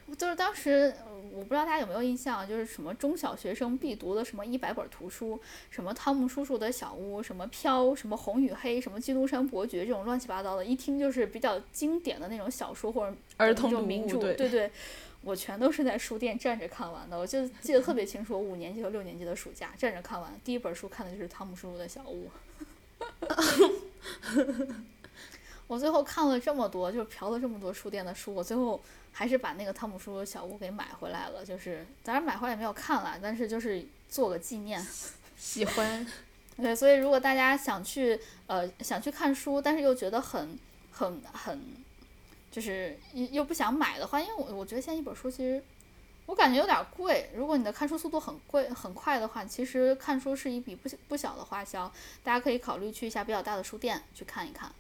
[0.18, 0.96] 就是当时，
[1.34, 5.38] 我不知道大家有没有印象，就是什么中小学生必读的什么一百本图书，
[5.70, 14.72] 什么汤姆叔叔的小屋，什么飘，什么红与黑，什么基督山伯爵这种乱七八糟的，一听就是比较经典的那种小说或者儿童名著，对对。
[15.24, 18.38] 我全都是在书店站着看完的，我就记得特别清楚。
[18.38, 22.30] 五年级和六年级的暑假站着看完，第一本书看的就是《汤姆叔叔的小屋》。
[25.68, 28.82] 我最后看了这么多，就是嫖了这么多书店的书，我最后
[29.14, 31.46] 还是把那个《汤姆叔叔小屋》给买回来了。
[31.46, 34.86] 就是当然买回来也没有看了，但是就是做个纪念。
[35.38, 36.06] 喜欢。
[36.58, 40.60] 对，所以如果大家想去呃想去看书，但是又觉得很
[40.92, 41.62] 很很。
[42.54, 45.60] 就是又又不想买的话，因为我我觉得现在一本书其实
[46.28, 47.32] 我感觉有点贵。
[47.36, 51.92] 如果你的看书速度很贵很快的话，其实看书是一笔不不小的花销。
[52.24, 54.72] 大家可以考虑去一下比较大的书店去看一看。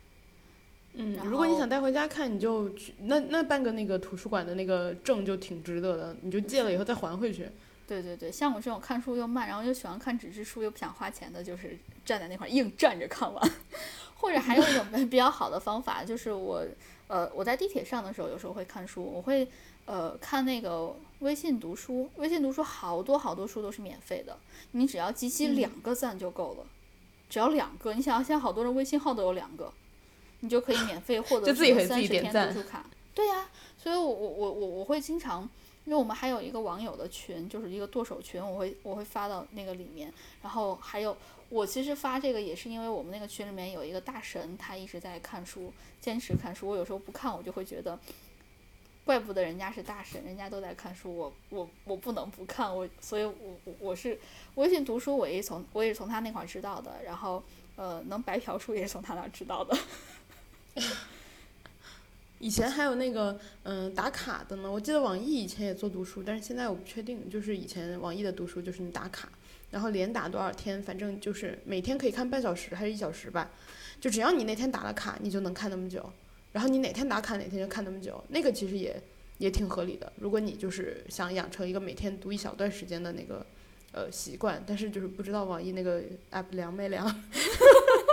[0.93, 7.49] 嗯，如果你想带回家看，你就去那那办个那个图书馆的那个证就挺值得的，你就借了以后再还回去。
[7.87, 13.51] 对对对，像我这种看书又慢，然后又喜欢看纸质书又不想花钱的，就是站在那块硬站着看完。
[14.15, 16.63] 或者还有一种比较好的方法，就是我。
[17.07, 19.47] 呃，我在地铁上的时候，有时候会看书，我会
[19.85, 24.37] 呃看那个微信读书，微信读书好多好多书都是免费的，
[24.71, 26.65] 你只要集齐两个赞就够了，
[27.29, 29.71] 只要两个，你想想现在好多人微信号都有两个，
[30.39, 31.47] 你就可以免费获得
[31.85, 32.85] 三十天读书卡。
[33.13, 35.47] 对呀，所以我我我我我会经常，
[35.85, 40.11] 因为我们还有一个网友的群，就是一个剁手群，我会我会发到那个里面，
[40.41, 41.15] 然后还有。
[41.53, 46.67] 我其实发这个也是因为我们那个群里面有一个大神，他一直在看书，坚持看书。
[46.67, 47.99] 我有时候不看，我就会觉得，
[49.05, 52.75] 怪不得人家是大神，人家都在看书，我我我不能不看。
[52.75, 53.35] 我所以，我
[53.65, 54.17] 我我是
[54.55, 56.91] 微信读书，我也从我也是从他那块知道的。
[57.05, 57.43] 然后，
[57.75, 59.77] 呃，能白嫖书也是从他那知道的。
[62.39, 67.29] 以前还有那个嗯打卡的呢，我记得网易以前也做读书，但是现在我不确定。
[67.29, 69.29] 就是以前网易的读书就是你打卡，
[69.73, 73.49] 然后连打多少天，反正就是每天可以看半小时还是一小时吧，
[73.99, 76.07] 就只要你那天打了卡，你就能看那么久。
[76.51, 79.01] 然后你哪天打卡哪天就看那么久，那个其实也
[79.39, 80.13] 也挺合理的。
[80.17, 83.43] 如果你就是想养成一个每天读一小段时间的那个
[83.91, 87.23] 呃习惯，但是就是不知道网易那个 app 凉没凉。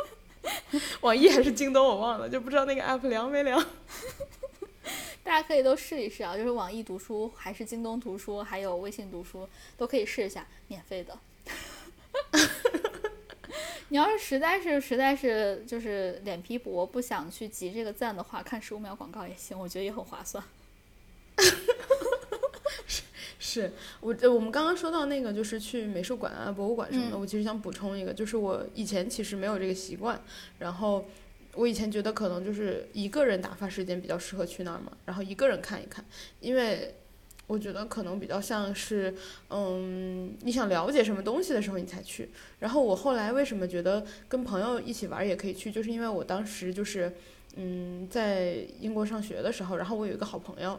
[1.03, 3.63] 网易还是京东，我忘了，就不知道那个 app 凉没凉。
[5.23, 9.47] 大家可以都试一试啊，就是网易读书，还是京东读书，还有微信读书，
[9.77, 11.17] 都可以试一下，免费的。
[13.91, 20.43] 你要是实在是实在是就是脸皮薄，不想去集这个赞的话，看十五秒广告也行，我觉得也很划算。
[22.87, 23.03] 是
[23.39, 27.19] 是我，我们刚刚说到那个，就是去美术馆啊、博物馆什么的。
[27.19, 30.23] 我其实想补充一个，就是我以前其实没有这个习惯，
[30.61, 31.05] 然后
[31.55, 36.05] 我以前觉得可能就是一个人打发时间比较适合去那儿嘛，然后一个人看一看，
[36.39, 36.95] 因为
[37.51, 39.13] 我觉得可能比较像是，
[39.49, 42.31] 嗯，你想了解什么东西的时候你才去。
[42.61, 47.13] 然后我后来为什么觉得跟朋友一起玩也可以去，就是因为我当时就是，
[47.57, 50.79] 嗯，在英国上学的时候，然后我有一个好朋友。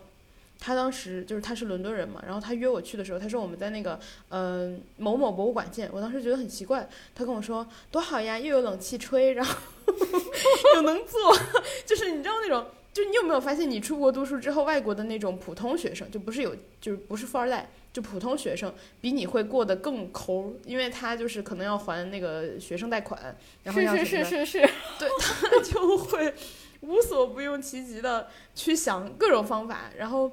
[0.64, 5.90] 他当时就是他是伦敦人嘛，然后他约我去的时候，他说我们在那个嗯某某博物馆见。
[5.92, 9.56] 我当时觉得很奇怪，他跟我说多好呀，又有冷气吹，然后
[10.76, 11.36] 又能坐，
[11.84, 24.60] 就是你知道那种，就你有没有发现，你出国读书之后，外国的那种普通学生，就不是有就是不是富二代，就普通学生，比你会过得更抠，因为他就是可能要还那个学生贷款，然后要是是是是，
[25.00, 26.34] 对他就会
[26.82, 30.32] 无所不用其极的去想各种方法，然后。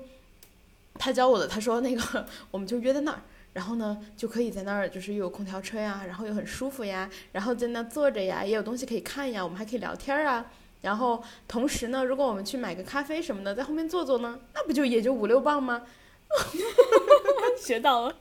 [1.00, 15.82] 他教我的，他说那个我们就约在那儿，然后呢就可以在那儿，就是又有空调吹啊，然后又很舒服呀，然后在那坐着呀，也有东西可以看呀，我们还可以聊天啊，然后同时呢，如果我们去买个咖啡什么的，在后面坐坐呢，那不就也就五六磅吗？
[17.58, 18.14] 学到了，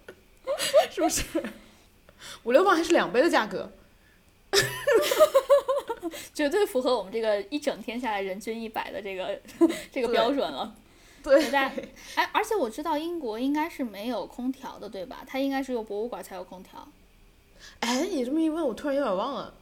[0.90, 1.24] 是不是？
[2.44, 3.72] 五六磅还是两倍的价格，
[6.34, 9.40] 绝对符合我们这个一整天下来人均一百的这个
[9.92, 10.74] 这个标准了。
[11.24, 11.44] 对，
[12.16, 15.24] 哎，而且我知道英国应该是没有空调的，对吧？
[15.28, 16.88] 它应该是有博物馆才有空调。
[17.82, 19.54] 哎，你这么一问，我突然有点忘了，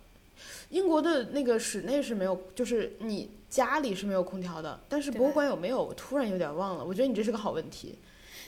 [0.70, 5.84] 英国的那个室内是没有，就是你家里是没有空调的，但是博物馆有没有？
[5.84, 6.84] 我突然有点忘了。
[6.84, 7.98] 我觉得你这是个好问题，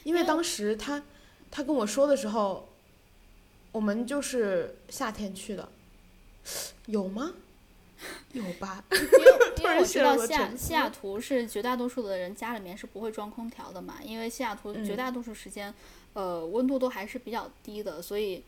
[0.03, 1.03] 因为当时他
[1.49, 2.67] 他跟我说的时候，
[3.71, 5.69] 我们就是夏天去的，
[6.87, 7.33] 有吗？
[8.33, 8.83] 有吧？
[8.91, 9.07] 因为
[9.57, 15.73] 因为我知道西雅西雅图是绝大多数的人家里面是不会装空调的嘛，因为西雅图绝大多数时间，
[16.13, 18.43] 呃，温度都还是比较低的，所以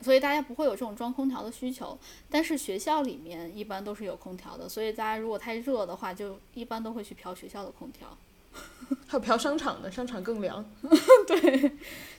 [0.00, 1.98] 所以大家不会有这种装空调的需求。
[2.30, 8.16] 但是学校里面一般都是有空调的，所以大家如果太热的话，就一般都会去嫖学校的空调。
[9.06, 10.64] 还有嫖商场的，商场更凉。
[11.26, 11.72] 对，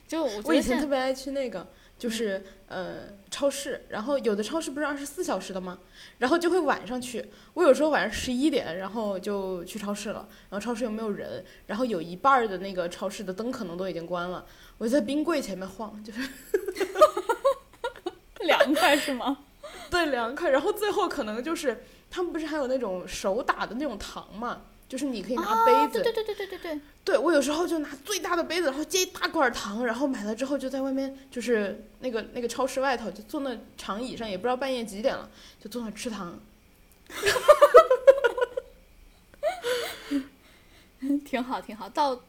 [0.07, 1.67] 就我以前特别爱去那个。
[1.99, 5.77] 就是呃超市，然后有的超市不是二十四小时的吗？
[6.19, 7.25] 然后就会晚上去。
[7.55, 10.25] 我有时候晚上十一点，然后就去超市了。
[10.49, 14.45] 然后超市又没有人，然后有一半的那个超市的灯可能都已经关了。
[14.77, 16.21] 我就在冰柜前面晃，就是
[18.45, 19.39] 凉快是吗？
[19.91, 20.49] 对，凉快。
[20.49, 24.61] 然后最后可能就是他们不是还有那种手打的那种糖嘛？
[24.87, 26.81] 就是你可以拿杯子，对对对对对对。
[27.05, 36.39] 对我有时候就拿最大的杯子，然后接一大罐糖，然后买了之后就在外面，就是那个那个超市外头，就坐那长椅上，也不知道半夜几点了，就坐那吃糖。
[41.25, 42.19] 挺好挺好，倒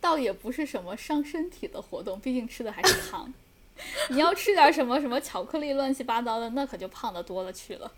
[0.00, 3.32] 倒也不是什么伤身体的活动，毕竟吃的还是糖。
[4.10, 7.92] 你要吃点什么什么巧克力乱七八糟的，那可就胖的多了去了。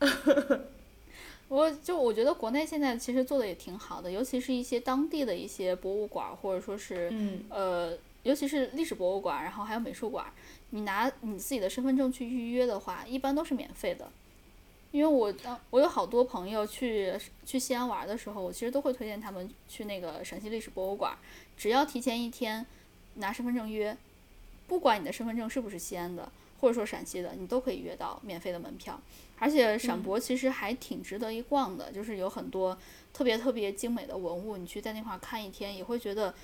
[1.48, 7.12] 我就我觉得国内现在其实做的也挺好的，尤其是一些当地的一些博物馆，或者说是，
[7.48, 10.26] 呃，尤其是历史博物馆，然后还有美术馆，
[10.70, 14.10] 你拿你自己的身份证去预约的话，一般都是免费的。
[14.90, 17.12] 因为我当我有好多朋友去
[17.44, 21.16] 去西安玩的时候，我其实都会推荐他们去那个陕西历史博物馆，
[21.56, 22.66] 只要提前一天
[23.14, 23.96] 拿身份证约，
[24.66, 29.00] 不管你的身份证是不是西安的，或者说陕西的，你都可以约到免费的门票。
[29.38, 32.76] 而且陕博其实还挺值得一逛的，就是有很多
[33.12, 36.34] 特别特别精美的文物，你去在那块看一天，也会觉得，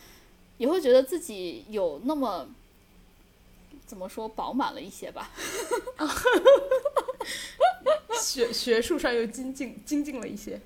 [0.58, 2.48] 也会觉得自己有那么
[3.86, 5.30] 怎么说饱满了一些吧。
[8.20, 10.60] 学学术上又精进精进了一些，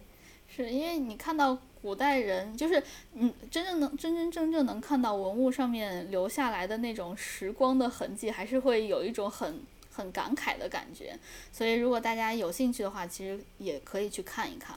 [0.65, 2.83] 是因为你看到古代人，就是
[3.15, 9.61] 嗯，真正能真真正正能看到文物上面留下来的那种时光的痕迹，还是会有一种很。
[9.97, 11.19] 很感慨的感觉，
[11.51, 14.77] 所以如果大家有兴趣的话，其实也可以去看一看。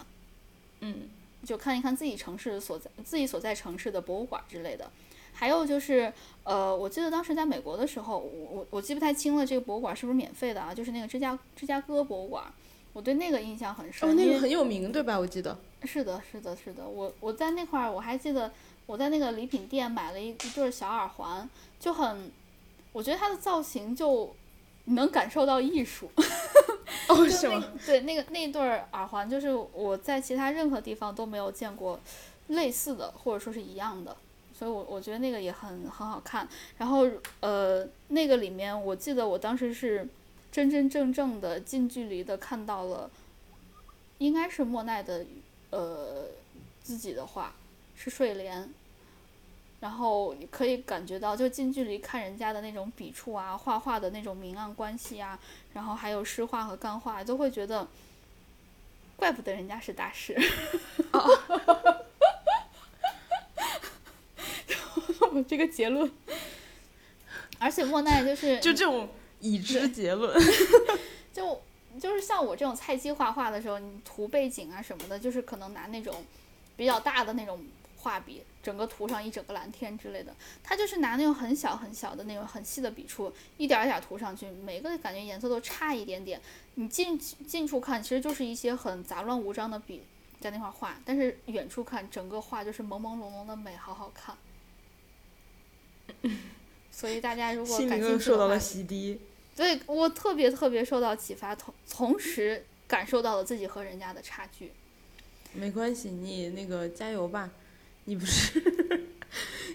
[0.79, 1.09] 嗯，
[1.45, 4.89] 就看一看自己城市所在自己所在城市的博物馆之类的。
[5.33, 6.13] 还有就是，
[6.45, 10.73] 呃，我记得当时在美国的时候，我我我记不太清了，这个博物馆是不是免费的啊？
[10.73, 12.45] 就是那个芝加芝加哥博物馆，
[12.93, 14.09] 我对那个印象很深。
[14.09, 15.17] 哦，那个很有名，对吧？
[15.17, 15.57] 我记得。
[15.83, 18.51] 是的，是的，是的，我我在那块儿，我还记得
[18.85, 22.31] 我在那个礼品店买了一一对儿小耳环，就很，
[22.91, 24.35] 我觉得它的造型就
[24.85, 26.11] 能感受到艺术。
[27.07, 27.65] 哦，就是那吗？
[27.85, 31.99] 对，那个那对儿耳环，就是我在其他任何地方都没有见过
[32.47, 34.15] 类似的，或者说是一样的，
[34.53, 36.47] 所以我我觉得那个也很很好看。
[36.77, 37.07] 然后
[37.39, 40.07] 呃，那个里面我记得我当时是
[40.51, 43.09] 真真正正的近距离的看到了，
[44.17, 45.25] 应该是莫奈的
[45.69, 46.25] 呃
[46.81, 47.53] 自己的画，
[47.95, 48.69] 是睡莲。
[49.79, 55.39] 然后你可以感觉到，就近距离看人家的那种笔触啊，画画的那种明暗关系啊，
[55.73, 57.87] 然后还有湿画和干画，都会觉得，
[59.15, 60.37] 怪不得人家是大师。
[65.31, 66.11] 我这个结论，
[67.57, 69.07] 而且莫奈就是就这种
[69.39, 70.37] 已知结论。
[71.33, 71.61] 就
[71.99, 76.23] 就是像我这种菜鸡画画的时候，你涂背景啊什么的，就是可能拿那种
[76.75, 77.63] 比较大的那种
[77.97, 80.33] 画笔，整个涂上一整个蓝天之类的。
[80.63, 86.39] 他就是拿那种很小很小的那种很细的笔触，一点儿一点儿涂上去，每个感觉颜色都差一点点。
[86.75, 90.03] 你近近处看，其实就是一些很杂乱无章的笔
[90.39, 94.35] 在那块儿画，但是远处看，整个画就是朦朦胧胧的美，好好看。
[96.91, 99.17] 所以大家如果感兴趣的话又受到了，洗涤。
[99.59, 104.71] 对我特别特别受到启发，同同时感受到了自己和人家的差距。
[105.51, 107.49] 没关系，你那个加油吧，
[108.05, 109.05] 你不是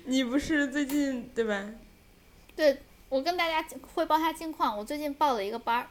[0.06, 1.70] 你不是最近对吧？
[2.56, 2.80] 对
[3.10, 3.62] 我跟大家
[3.94, 5.86] 汇报一下近况，我最近报了一个班儿，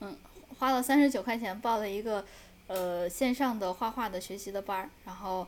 [0.00, 0.16] 嗯，
[0.58, 2.24] 花了三十九块钱报了一个
[2.68, 5.46] 呃线上的画画的学习的班儿，然后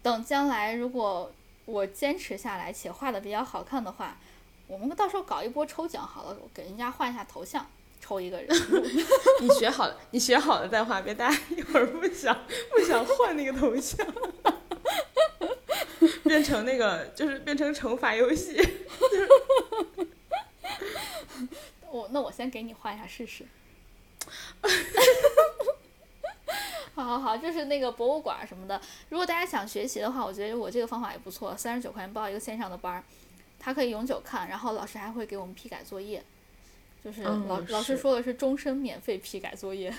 [0.00, 1.30] 等将来如果
[1.66, 4.16] 我坚持下来且画的比较好看的话，
[4.66, 7.64] 我们到时候搞一波抽奖好了，我给人家换一下头像，
[8.00, 8.48] 抽一个人。
[9.40, 12.36] 你学好了，你学好了再换，别大家一会儿不想
[12.70, 14.06] 不想换那个头像，
[16.24, 18.56] 变成那个就是变成惩罚游戏。
[21.90, 23.46] 我那我先给你换一下试试。
[26.94, 28.80] 好好好，就是那个博物馆什么的。
[29.10, 33.04] 如果大家想学习的话，我觉得我这个方法也不错，三十九块钱报一个线上的班儿，
[33.58, 36.22] 它可以永久看，然后老师还会给我们批改作业，
[37.04, 39.92] 就是嗯老、老师说的是终身免费批改作业，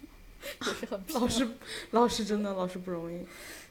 [0.66, 1.48] 也是很老师
[1.90, 3.26] 老师真的老师不容易。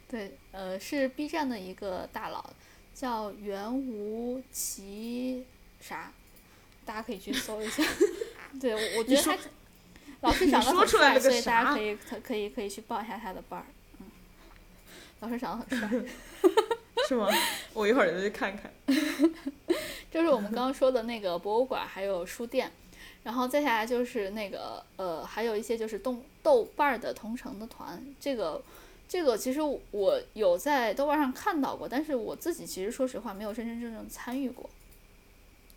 [0.08, 2.50] 对，呃，是 B 站的一个大佬，
[2.94, 5.44] 叫袁无奇
[5.80, 6.12] 啥，
[6.84, 7.82] 大家可以去搜一下。
[8.60, 9.36] 对，我我觉得他
[10.22, 13.66] 老师长得很帅，所以大家可以可可以可以去报一下他的班儿。
[13.98, 14.06] 嗯，
[15.20, 16.10] 老师长得很帅，
[17.08, 17.26] 是吗？
[17.72, 18.70] 我一会儿就去看看。
[20.12, 22.70] 就是我们刚刚说的那个博物馆，还有书店，
[23.22, 28.62] 然后再下来就是那个呃，还有一些就是豆豆瓣的同城的团，这个
[29.08, 34.68] 这个其实我有在豆瓣上看到过，但是我自己其实说实话没有真真正正参与过。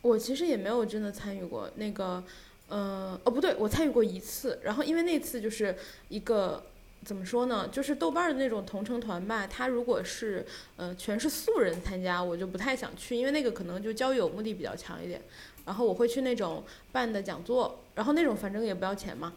[0.02, 2.22] 我其实也没有真的参与过那个，
[2.68, 5.76] 呃，哦不对，我参与过一次，然后因为那次就是
[6.08, 6.64] 一个
[7.04, 10.46] 怎么说呢，就是豆瓣的那种同城团吧，他如果是
[10.76, 15.20] 呃全是素人参加，我就不太想去，因为那个可能就交友目的比较强一点。
[15.64, 19.32] 然后我会去那种办的讲座，然后那种反正也不要钱嘛。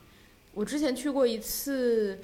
[0.53, 2.19] 我之前去过一次，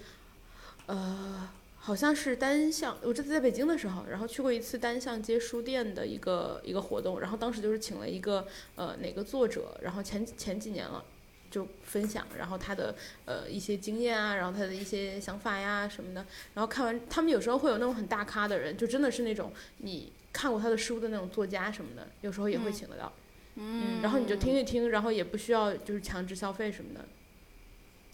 [0.86, 11.04] 呃，好像是单向，我这次在北京的时候，然后去过一次单向街书店的一个一个活动，然后当时就是请了一个呃哪个作者，然后前前几年了。
[11.52, 12.96] 就分享，然后他的
[13.26, 23.14] 呃一些经验啊，然后他的一些想法呀什么的，然后看完，他们有时候会有那种很大咖的人，就真的是那种你看过他的书的那种作家什么的，有时候也会嗯请得到，
[23.56, 27.06] 嗯然后你就听一听，然后也不需要就是强制消费什么的，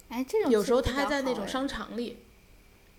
[0.10, 0.52] 哎，这种。
[0.52, 2.18] 有时候他还在那种商场里，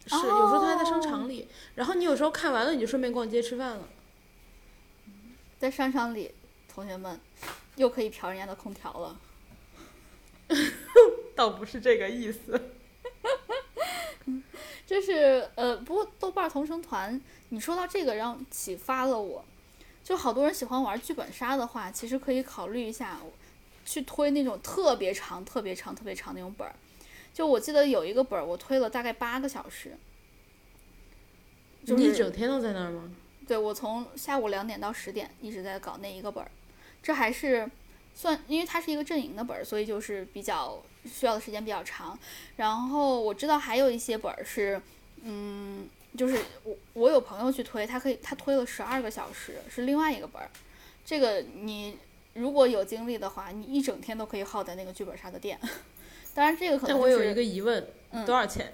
[0.07, 3.89] 是，有时候他还在商场里，然后你有时候看完了你就顺便逛街吃饭了，
[5.59, 6.31] 在商场里，
[6.73, 7.19] 同学们
[7.75, 9.21] 又可以嫖人家的空调了。
[11.37, 12.61] 倒不是这个意思。
[14.87, 17.21] 就是呃，不过豆瓣同城团，
[17.51, 19.45] 你说到这个让启发了我，
[20.03, 23.21] 就好多人喜欢玩剧本杀的话，其实可以考虑一下，
[23.85, 26.75] 去推那种特别长、特别长、特别长那种本儿。
[27.35, 29.97] 就我记得有一个本儿，我推了大概八个小时。
[31.85, 33.11] 就是你一整天都在那儿吗？
[33.47, 36.51] 对我从下午两点到十点一直在搞那一个本儿，
[37.03, 37.71] 这还是
[38.15, 42.19] 算，因为它是一个阵营的本儿，所以就是比较需要的时间比较长。
[42.57, 44.81] 然后我知道还有一些本儿是，
[45.23, 50.51] 嗯，就是我我有朋友去推，他可以他推了十二个小时，是另外一个本儿。
[51.05, 51.97] 这个你
[52.35, 55.59] 如果有精力的话，你一整天都可以耗在那个剧本杀的店。
[56.35, 58.73] 当然，这个可能是但我有一个疑问，嗯多少钱？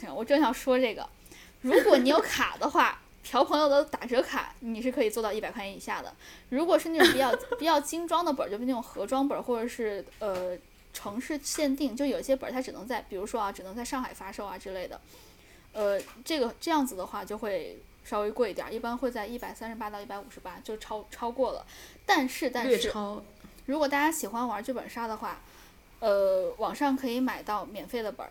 [0.00, 1.08] 行，我正想说这个，
[1.60, 6.14] 如果你有卡的话，朴朋友的打折卡你是可以做到一百块钱以下的。
[6.50, 10.56] 如果是那种比较 比较精装的本儿，就是那种盒装本儿，或者是呃
[10.92, 15.00] 城市限定，就有些本儿它只能在，比如说啊，只能在上海发售啊之类的，
[15.72, 21.66] 呃，这个这样子的话就会稍微贵一点儿，一般会在一百三十八到一百五十八，就超超过了。
[22.06, 23.20] 但是但是，超。
[23.66, 25.40] 如果大家喜欢玩剧本杀的话，
[25.98, 28.30] 呃，网上可以买到免费的本儿。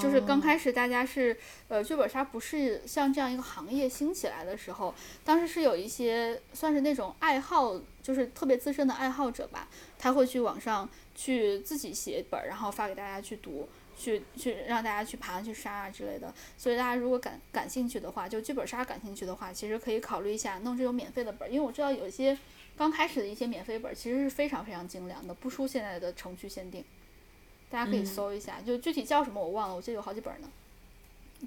[0.00, 1.36] 就是刚哦开始大家是
[1.68, 9.68] 呃剧本杀不是像这样一个行业兴起来的时候，当时是有一些算是那种爱好，就是特别资深的爱好者吧，
[9.98, 13.68] 他会去网上去自己写本儿，然后发给大家去读。
[14.00, 22.38] 去去让大家去爬去杀啊之类的，所以大家如果感感兴趣的话，就剧本杀感兴趣的话，其实可以考虑一下弄这种免费的本儿，因为我知道有一些
[22.76, 26.84] 刚开始的一些免费本儿其实是非常非常精良的，不输现在的程序限定。
[27.70, 30.48] 大家可以嗯搜一下，就具体叫什么我忘了，我记得有好几本儿呢。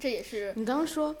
[0.00, 1.14] 这也是你刚刚说，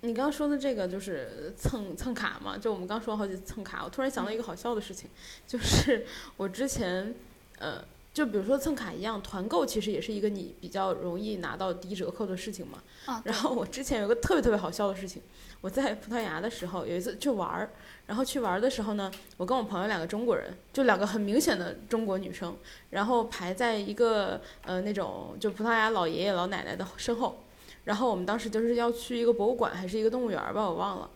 [0.00, 2.58] 你刚刚说的这个就是蹭蹭卡嘛？
[2.58, 5.08] 就我们刚说了好几次蹭卡，我突然想到一个好笑的事情，
[5.46, 6.06] 就是
[6.36, 7.14] 我之前
[7.58, 7.82] 呃，
[8.18, 12.82] 就比如说蹭卡一样，团购其实也是一个你比较容易拿到低折扣的事情嘛。
[13.06, 15.22] 啊，然后我之前有个特别特别好笑的事情，
[15.60, 17.70] 我在葡萄牙的时候有一次去玩儿，
[18.06, 22.56] 然后去玩儿的时候呢，我跟我朋友两个中国人，就两个很明显的中国女生，
[22.90, 27.38] 然后排在一个呃那种就葡萄牙老爷爷老奶奶的身后，
[27.84, 31.08] 然后我们当时就是要去一个博物馆还是一个动物园吧，我忘了。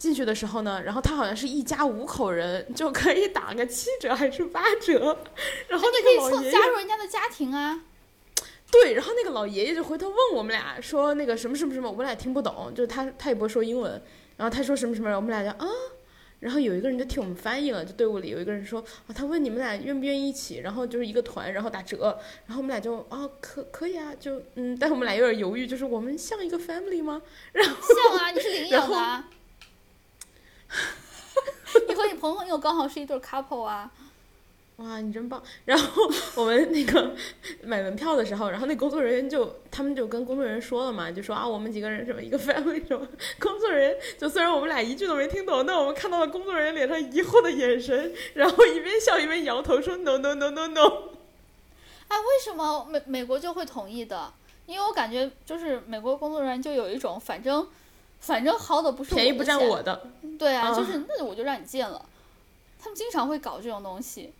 [0.00, 5.18] 进去的时候呢，然后他好像是一家五口人 就可以打个七折还是八折，
[5.68, 7.82] 然后那个老爷爷加入人家的家庭啊。
[8.72, 14.00] 对，然后那个老爷爷就回头问我们俩说那个什么什么什么，我们俩听不懂，就是他他也不会说英文，
[14.38, 15.68] 然后他说什么什么，我们俩就啊，
[16.38, 27.20] 然后有一个人就替我们翻译了，就队伍里有一个人说啊，他问你们俩愿不愿意一起，然后就是一个团，然后打折，然后我们俩就啊可可以啊，就嗯，但是我们俩有点犹豫，就是我们像一个 family 吗？
[27.52, 29.28] 然后像啊，你是领然养的、啊。
[31.88, 33.90] 你和你朋友刚好是一对儿 couple 啊。
[34.76, 35.42] 哇，你真棒！
[35.66, 37.14] 然后我们那个
[37.62, 43.06] 买门票的时候，然后那工作人员就他们就跟工作人员说了嘛，就说啊，我们几个人什么一个 family 什么。
[43.38, 50.86] 工作人员就虽然我们俩一句都没听懂，但我们看到了工作人员脸上疑惑的眼神，然后一边笑一边摇头说 no no no no no。
[52.08, 54.32] 哎，为什么美美国就会同意的？
[54.64, 57.68] 因为我感觉就是美国工作人员就有一种反正
[58.20, 60.08] 反正薅的不是便宜不占我的。
[60.38, 62.04] 对啊，啊就是那我就让你进了。
[62.78, 64.32] 他们经常会搞这种东西。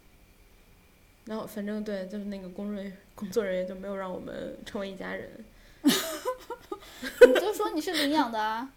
[1.26, 5.45] 然后反正对，就是那个工人工作人员就没有让我们成为一家人。
[5.83, 8.68] 你就说你是领养的啊，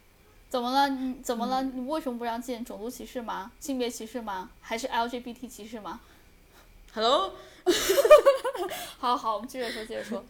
[0.49, 0.89] 怎么了？
[0.89, 1.63] 你怎么了？
[1.63, 2.63] 你为什么不让进？
[2.63, 3.51] 种族歧视吗？
[3.59, 4.49] 性别歧视吗？
[4.61, 5.99] 还是 LGBT 歧视吗
[6.93, 7.33] ？Hello，
[8.99, 10.23] 好好，我们接着说，接着说。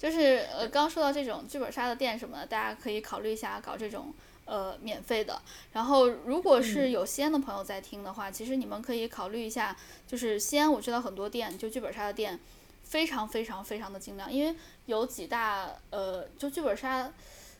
[0.00, 4.14] 就是呃，刚刚说到这种剧本杀的店什么的，大家可以考虑一下搞这种
[4.46, 5.42] 呃免费的。
[5.74, 9.76] 然后，如果是有西安的朋友在听的话，其实你们可以考虑一下，
[10.06, 12.40] 就是西安我知道很多店，就剧本杀的店，
[12.82, 17.12] 非常非常非常的精良，因为有几大呃，就剧本杀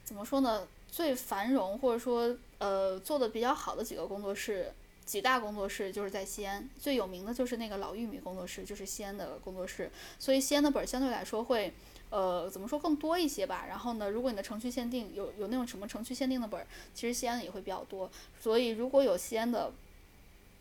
[0.03, 4.73] 怎么说呢，最繁荣或者说呃做的比较好的几个工作室。
[5.07, 9.91] 几大工作室就是在西安，最有名的就是那个老玉米工作室，就是西安的工作室。
[10.21, 11.73] 所以西安的本儿相对来说会，
[12.11, 13.65] 呃，怎么说更多一些吧。
[13.69, 18.11] 然后呢，如果你的程序限定有有那种什么程序限定的本儿，其实西安的也会比较多。
[18.41, 19.73] 所以如果有西安的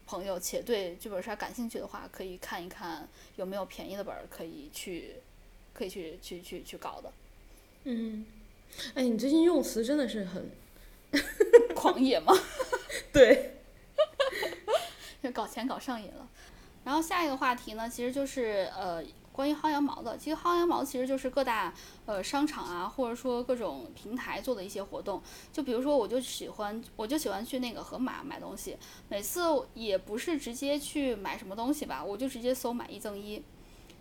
[0.07, 5.15] 朋友且对剧本杀感兴趣的话，可以看一看有没有便宜的本儿可以去，
[5.73, 7.11] 可以去去去去搞的。
[7.83, 8.25] 嗯，
[8.95, 10.49] 哎，你最近用词真的是很
[11.75, 12.33] 狂野吗，
[13.11, 13.55] 对。
[15.21, 16.27] 就 搞钱搞上瘾了。
[16.85, 20.17] 然后下一个话题呢，其实就是呃关于薅羊毛的。
[20.17, 21.73] 其实薅羊毛其实就是各大
[22.05, 25.21] 呃商场啊，或者说各种平台做的一些活动。
[25.51, 28.77] 就比如说，我就喜欢我就喜欢去那个盒马买东西，
[29.07, 29.41] 每次
[29.73, 33.43] 也不是直接去买什么东西吧，我就直接搜买一赠一。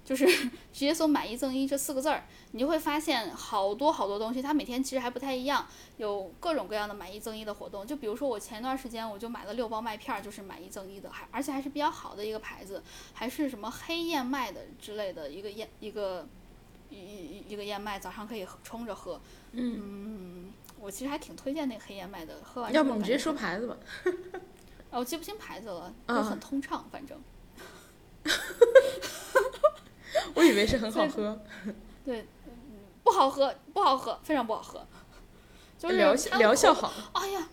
[0.08, 0.24] 就是
[0.72, 5.66] 直接搜“买一赠一”这四个字儿，你就会发现好多好多东西，它每天其实还不太一样，
[5.98, 7.86] 有各种各样的买一赠一的活动。
[7.86, 12.82] 就比如说我前段时间我就买了六包麦片儿，就是买一赠一的，还而且还是比较好的一个牌子，
[13.12, 16.26] 还是什么黑燕麦的之类的一个燕一个
[16.88, 19.20] 一一一个燕麦，早上可以冲着喝。
[19.52, 20.50] 嗯，
[20.80, 23.76] 我其实还挺推荐那个黑燕麦的，喝完之要后不你直接说牌子吧。
[24.90, 27.20] 啊，我记不清牌子了， 就啊很通畅，反正。
[30.34, 31.40] 我以为是很好喝。
[32.04, 32.52] 对，嗯
[33.04, 34.86] 不好好喝，不好喝，非常不好喝。
[35.78, 36.14] 就是疗
[36.54, 37.48] 效好，哎呀，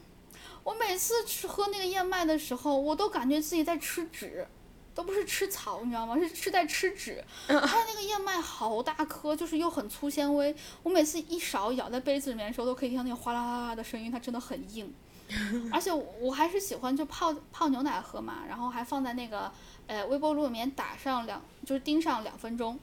[0.64, 4.48] 我每次吃喝那个燕麦的时候，我都感觉自己在吃纸，
[4.96, 6.18] 都不是吃草，你知道吗？
[6.18, 7.24] 是是在吃纸。
[7.48, 10.56] 嗯它那个燕麦好大颗，就是又很粗纤维。
[10.82, 14.92] 我每次一勺舀在杯子里面的时候，都可以听到那个哗啦啦啦的声音，它真的很硬。
[15.74, 19.52] 而且我还是喜欢就泡泡牛奶喝嘛，然后还放在那个
[19.88, 22.80] 呃微波炉里面打上两，就是叮上两分钟，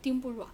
[0.00, 0.48] 叮不软。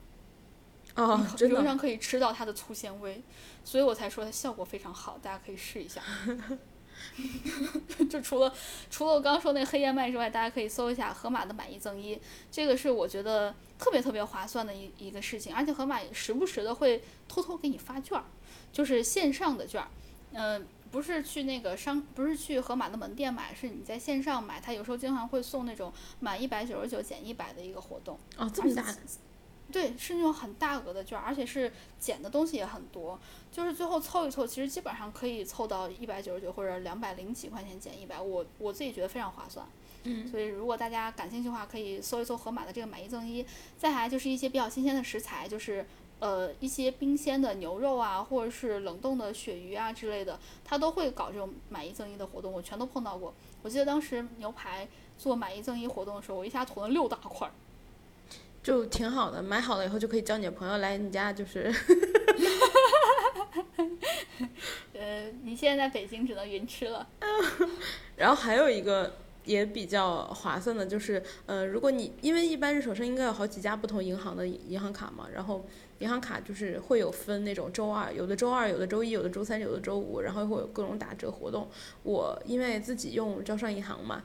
[0.96, 3.22] 哦， 真的，仍然可以吃到它的粗纤维，
[3.64, 6.02] 所以我才说它效果非常好，大家可以试一下。
[8.08, 8.52] 就除了
[8.90, 12.18] 除了我刚刚说那个黑燕麦之外，大家可以搜一下盒马的买一赠一，
[12.50, 18.24] 这个是我觉得特别特别划算的一一个事情，而且盒马时不时的会偷偷给你发券儿，
[18.72, 19.88] 就是线上的券儿，
[20.32, 28.18] 嗯、不是去那个商，不是去盒马的门店买，是你在线上买，它有时候经常会送那种满一百九十九减一百的一个活动。
[28.36, 28.84] 哦，这么大，
[29.70, 33.18] 对，是那种很大额的券儿，而且是减的东西也很多，
[33.52, 39.66] 就是最后凑一凑，其实基本上可以凑到一百九十九或者两百零几块钱减一百，我我自己觉得非常划算。
[40.04, 43.44] 嗯，所以如果大家感兴趣的话，可以搜一搜盒马的这个买一赠一。
[43.76, 45.84] 再还就是一些比较新鲜的食材，就是
[46.18, 53.34] 呃一些冰鲜的牛肉啊，或者是冷冻的鳕鱼啊之类的，它都会搞这种买一赠一的活动，我全都碰到过。
[53.62, 54.88] 我记得当时牛排
[55.18, 57.52] 做买一赠一活动的时候，我一下囤了六大块儿。
[58.68, 61.72] 就挺好的，买好了以后就可以叫你的朋友来你家，就是
[64.92, 67.08] 呃，你现在在北京只能云吃了。
[68.16, 69.14] 然后还有一个
[69.46, 75.66] 也比较划算的，就是呃，如果你因为一般人手上应该有好几家不同银行的银行卡嘛，然后
[76.00, 81.66] 银行卡就是会有分那种周二，有的周二，有的周一，有的周三，有的周五，然后会有各种打折活动。
[82.02, 84.24] 我因为自己用招商银行嘛，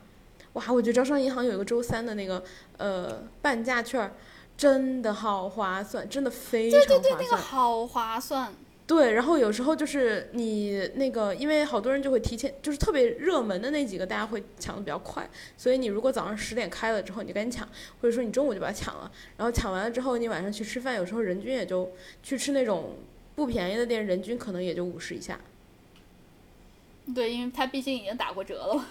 [0.51, 2.43] 哇，我觉得招商银行有一个周三的那个
[2.75, 4.11] 呃半价券儿，
[4.57, 7.17] 真的好划算，真的非常划算。
[7.19, 8.53] 那个好划算。
[8.85, 15.27] 对，然后有时候就是你那个，因为好多人就会提前，就是特别热门的那几个，大家会抢的比较快，
[15.57, 17.67] 所以你如果早上十点开了之后，你就赶紧抢，
[18.01, 21.89] 或者说你中午就把它抢了，然后抢完了之后，你晚上去吃饭，有时候人均也就
[22.21, 22.97] 去吃那种
[23.35, 25.39] 不便宜的店，人均可能也就五十以下，
[27.15, 28.85] 对，因为它毕竟已经打过折了。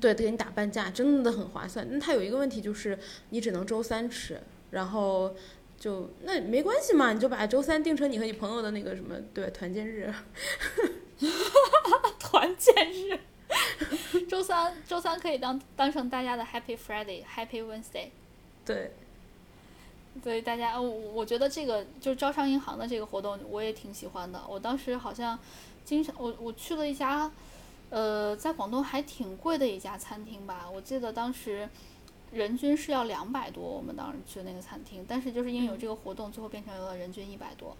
[0.00, 1.86] 对，给你打半价，真的很划算。
[1.90, 2.98] 那它有一个问题就是
[3.30, 4.40] 你只能周三吃，
[4.70, 5.34] 然后
[5.78, 10.12] 就那没关系嘛，你就把周三定成你和你朋友的那个什么对团建日。
[12.18, 13.18] 团建日，
[14.28, 18.08] 周三周三可以当当成大家的 Happy Friday、Happy Wednesday。
[18.66, 18.92] 对，
[20.22, 24.42] 所以大家，我我觉得这个就是招商银行的这个活动，我也挺喜欢的。
[24.46, 25.38] 我当时好像
[25.84, 27.30] 经常我我去了一家，
[27.88, 30.68] 呃，在广东还挺贵的一家餐厅吧。
[30.70, 31.66] 我记得当时
[32.36, 37.76] 人均是要两百多，我们当时去的那个餐厅，但是就是因为有这个活动，最后变成了人均一百多，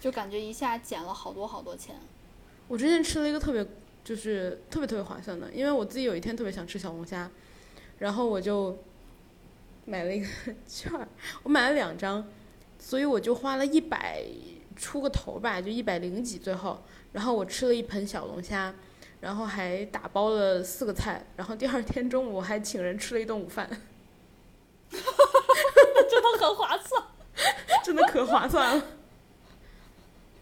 [0.00, 1.96] 就感觉一下减了好多好多钱。
[2.68, 3.66] 我之前吃了一个特别，
[4.02, 7.30] 就是特别特别划算的，因为我自己有一天特别想吃小龙虾，
[7.98, 8.78] 然后我就
[9.84, 10.26] 买了一个
[10.66, 11.06] 券儿，
[11.42, 12.26] 我买了两张，
[12.78, 14.24] 所以我就花了一百
[14.74, 16.82] 出个头吧，就一百零几最后，
[17.12, 18.74] 然后我吃了一盆小龙虾，
[19.22, 23.68] 然后还打包了四个菜，然后第二天中午还请人吃了一顿午饭，
[24.90, 25.00] 真
[26.20, 27.02] 的很划算。
[27.84, 28.84] 真的可划算了。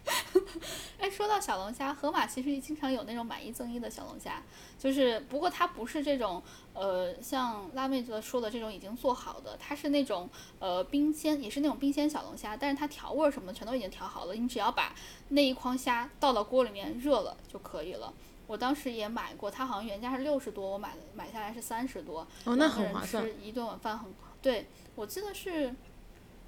[0.98, 4.42] 哎，说到小龙虾，盒马其实经常有那种买一赠一的小龙虾，
[4.78, 10.28] 就是不过它不是这种呃像辣妹子说的这种已经做好的，它是那种
[10.58, 14.94] 呃冰鲜，也是那种冰鲜小龙虾，但是它调味儿什么的全都已经调好了，你只要把
[15.28, 18.12] 那一筐虾倒到锅里面热了就可以了。
[18.50, 23.22] 我当时也买过，它好像原价是六十多，我买的买下来是三十多，哦，那两个人很划算。
[23.22, 25.68] 吃一顿晚饭很对，我记得是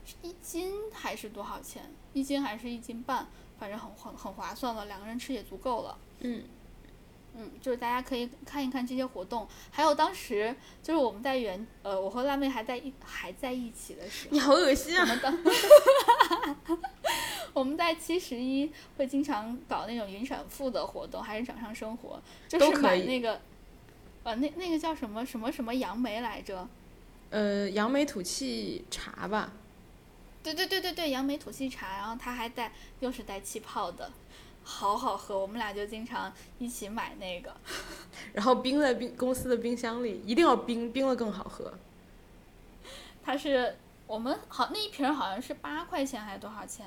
[0.04, 1.94] 是一斤还是多少钱？
[2.12, 3.28] 一斤还是一斤半？
[3.56, 5.96] 反正很很很划算了，两个人吃也足够了。
[6.18, 6.42] 嗯，
[7.36, 15.02] 嗯，就是大家可以看一看这些活动，还有当时就是我们在原呃，我和辣妹还在一还在一起的时候，你好恶心啊！
[15.02, 15.38] 我们当
[17.52, 23.40] 我们在七十一会经常搞那种云闪付的活动，还是掌上生活，就是买那个
[24.22, 26.68] 呃那那个叫什么什么什么杨梅来着？
[27.30, 29.52] 呃，扬眉吐气茶吧，
[30.42, 34.10] 对对对对对，杨梅吐气茶，然后它还带又是带气泡的，
[34.62, 37.56] 好好喝，我们俩就经常一起买那个。
[38.34, 41.72] 然后冰在冰公司的冰箱里，一定要冰，冰了更好喝。
[43.24, 43.76] 它是
[44.06, 46.86] 我们好那一瓶好像是八块钱还是多少钱，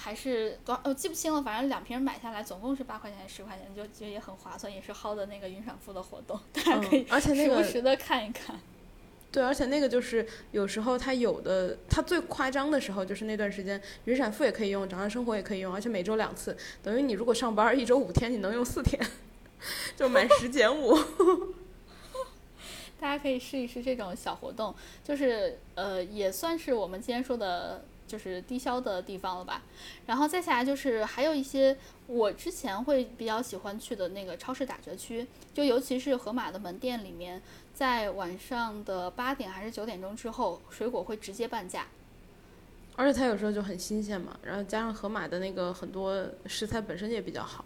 [0.00, 8.60] 还是多少我记不清了，反正两瓶买下来总共是八块钱还是十块钱，就就也很划算，也是薅的那个云闪付的活动，大家可以嗯，而且那时不个时的看一看。
[9.30, 18.98] 对，而且那个就是有时候它有的，它最夸张的时候就是那段时间，云闪付也可以用，掌上生活也可以用，而且每周两次，等于你如果上班一周五天，你能用四天，
[19.96, 20.96] 就满十减五。
[22.98, 24.74] 大家可以试一试这种小活动，
[25.04, 29.62] 就是呃，也算是我们今天说的，就是低消的地方了吧。
[30.06, 31.76] 然后再下来就是还有一些
[32.08, 37.40] 我之前会比较喜欢去的那个超市打折区，就尤其是盒马的门店里面，
[37.72, 41.86] 在晚上的八点还是九点钟之后，水果会直接半价。
[42.96, 47.64] 而且它有时候就很新鲜嘛，然后加上盒马的那个很多食材本身也比较好。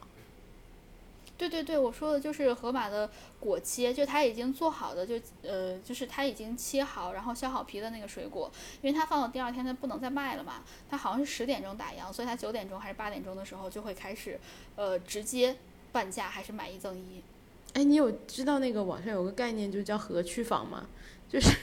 [1.42, 8.48] 对对对，我说的就是盒马的果切，就它已经做好的，就呃，就是它已经切好，然后削好皮的那个水果，
[8.80, 14.38] 因为它放到第二天它不能再卖了嘛，它好像是十点钟打烊，所以它九点钟还是八点钟的时候就会开始，
[14.76, 15.56] 呃，直接
[15.90, 17.20] 半价还是买一赠一。
[17.72, 20.86] 哎，你有知道那个网上有个概念就叫合区房吗？
[21.28, 21.56] 就是，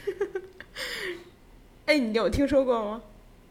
[1.85, 3.01] 哎，你有听说过吗？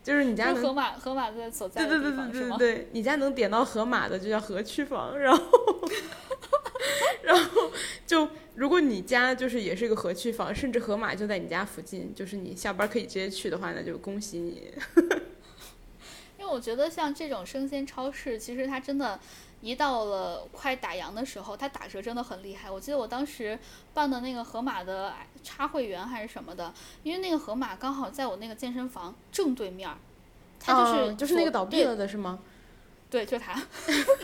[0.09, 2.57] 就是你家河马河马的所在的地方是吗？
[2.57, 5.43] 对对对对对，你家能点到河马的就叫河区房，然后，
[7.23, 7.71] 然后
[8.07, 14.73] 就如果你家就是也是一个河区房，甚至河马就在你家附近，就是你下班可以直接去的话，那就恭喜你。
[16.39, 19.21] 因为我觉得像这种生鲜超市，其实它真的，
[19.61, 22.71] 一到了快打烊的时候，它打折真的很厉害。
[22.71, 23.59] 我记得我当时
[23.93, 29.91] 办的那个盒马的插会员还是什么的，因为那个盒马刚好在我那个健身房正对面。
[30.61, 32.41] 他就是就是那个倒闭了的是吗？
[33.09, 33.63] 对，就它，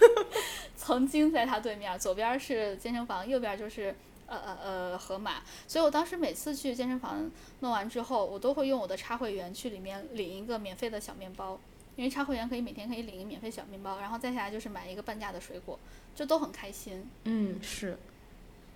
[0.76, 3.94] 曾经在它对面，左边是健身房，右边就是
[4.26, 5.36] 呃呃呃盒马。
[5.66, 7.30] 所以我当时每次去健身房
[7.60, 11.58] 弄完之后，我都会用我的插会员去里面领一个免费的小面包，
[11.96, 15.78] 因为插会员可以每天可以领一个免费小面包，然后再下来就是买一个半价的水果，
[16.14, 17.06] 就都很开心。
[17.24, 17.98] 嗯，是。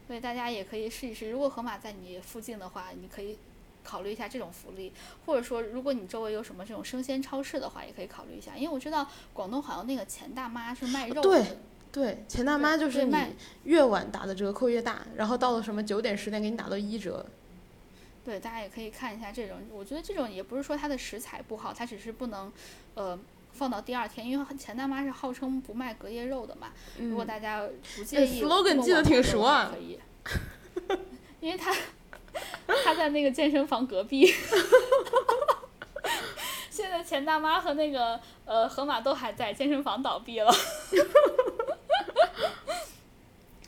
[0.06, 3.38] 所以大家也可以试一试，如果盒马在你附近的话，你可以。
[3.84, 4.92] 考虑一下这种福利，
[5.24, 8.54] 或者说，如果你周围有什么这种生鲜超市的话，也可以考虑一下。
[8.54, 11.22] 因为我知道广东好像那个钱大妈是卖肉的。
[11.22, 11.42] 对
[11.90, 13.16] 对，钱大妈就是你
[13.64, 17.24] 越晚打的折扣越大，然后到了什么九点十点给你打到一折。
[18.28, 19.56] 对，大家也可以看一下这种。
[19.72, 22.52] 我觉得这种也不是说它的食材不好，它只是不能
[22.94, 23.18] 呃
[23.52, 26.68] 放到第二天，因为钱大妈是号称不卖隔夜肉的嘛。
[26.98, 27.66] 如果大家
[27.96, 29.72] 不介意，slogan 记得挺熟啊。
[29.72, 29.98] 可以，
[31.40, 31.74] 因为他。
[32.84, 34.26] 他在那个健身房隔壁，
[36.70, 40.52] 现在钱大妈和那个呃河马都还在，健身房倒闭了。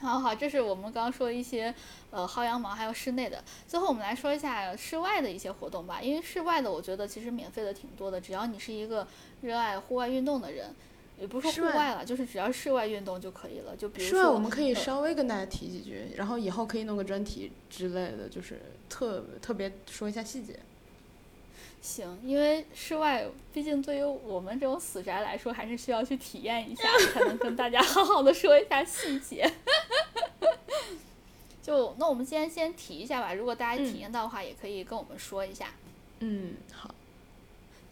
[0.01, 1.75] 好好，这是我们刚刚说一些
[2.11, 3.43] 呃薅羊毛，还有室内的。
[3.69, 9.07] 最后我们来说一下室外的一些活动吧，因为室外的我觉得其实免费的挺多的，只要你是一个
[9.43, 10.75] 热爱户外运动的人。
[11.19, 13.77] 也不是说户外了，就是只要室外运动就可以了。
[13.77, 20.59] 就比如说，我们可以稍微跟大家提几句，然后以后可以弄个专题之类的，就是特特别说一下细节。
[21.83, 29.43] 行，因为室外毕竟对于我们这种死宅来说，还是需要去体验一下， 才能跟大家好好的说一下细节。
[31.71, 35.69] 就那我们今天先提一下吧，如果大家体验到的话，也可以跟我们说一下。
[36.19, 36.93] 嗯，好。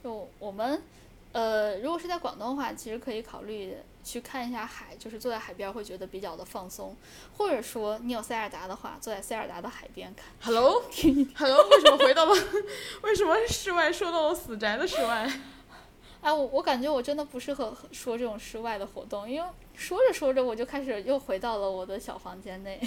[0.03, 0.83] 就我们。
[1.31, 6.97] 呃，如果是在广东的话，其实可以考虑去看一下海，就是坐在海边会觉得比较的放松。
[7.37, 10.27] 或者说你有塞尔达的话，坐在塞尔达的海边看。
[10.41, 12.35] Hello，Hello， 为什么回到了？
[13.03, 15.31] 为什么室外说到了死宅的室外？
[16.21, 22.81] 哎，我我感觉我真的不适合说这种室外的活动，因为说着说着我就开始又回到了我的小房间内。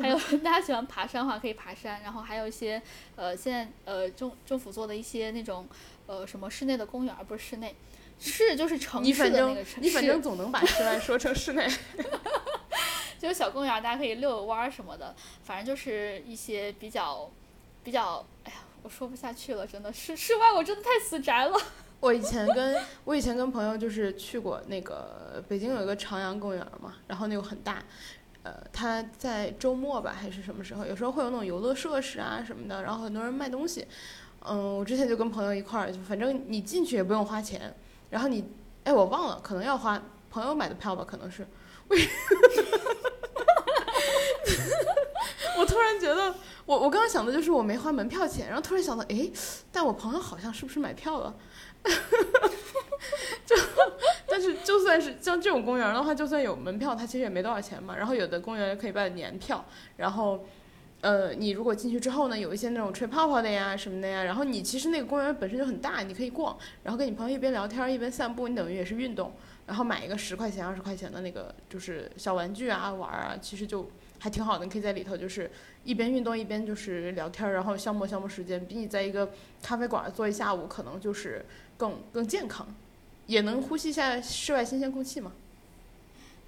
[0.00, 2.02] 还有 大家喜欢爬山的话，可以爬山。
[2.02, 2.80] 然后还有一些
[3.16, 5.66] 呃，现在呃政政府做的一些那种。
[6.06, 7.74] 呃，什么室内的公园不是室内，
[8.20, 9.80] 是就是城市的那个城市。
[9.80, 11.66] 你反正总能把室外说成室内。
[13.18, 17.30] 就是小公园，大家可以遛个弯儿什么的，反正就是一些比较
[17.82, 21.58] 比较，哎呀，我说不下去了，真的是室外，我真的太死宅了。
[22.00, 27.82] 我以前跟我以前跟朋友就是去过那个北京有一个朝阳公园嘛，然后那个很大，
[28.44, 33.86] 呃，他在周末吧还是什么时候，有时候会有那种游乐设施啊什么的，然后很多人卖东西。
[34.46, 37.74] 嗯，我之前就跟朋友一块儿，就反正你进去也不用花钱，
[38.10, 38.44] 然后你，
[38.84, 41.46] 哎，我忘了，可能要花朋友买的票吧，可能是。
[45.56, 46.34] 我突然觉得，
[46.66, 49.30] 我我刚刚想的就是我没花门票钱，然后突然想到，哎，
[49.72, 51.34] 但我朋友好像是不是买票了？
[53.46, 53.54] 就，
[54.26, 57.96] 但是就算是像这种公园的话，就算有门票，它其实也没多少钱嘛。
[57.96, 59.64] 然后有的公园可以办年票，
[59.96, 60.44] 然后。
[61.00, 69.30] 呃，你如果进去之后呢，有一些那种吹泡泡的呀什么的呀，然后你其实那个公园本身就很大，你可以逛，然后跟你朋友一边聊天一边散步，你等于也是运动。
[69.66, 73.86] 然后买一个十块钱二十块钱的那个就是小玩具啊玩啊，其实就
[74.24, 75.50] 还挺好的，你可以在里头就是
[75.84, 79.30] 一边运动一边就是聊天，然后消磨消磨时间，比你在一个
[79.62, 81.44] 咖啡馆坐一下午可能就是
[81.76, 82.66] 更更健康，
[83.26, 85.32] 也能呼吸一下室外新鲜空气嘛。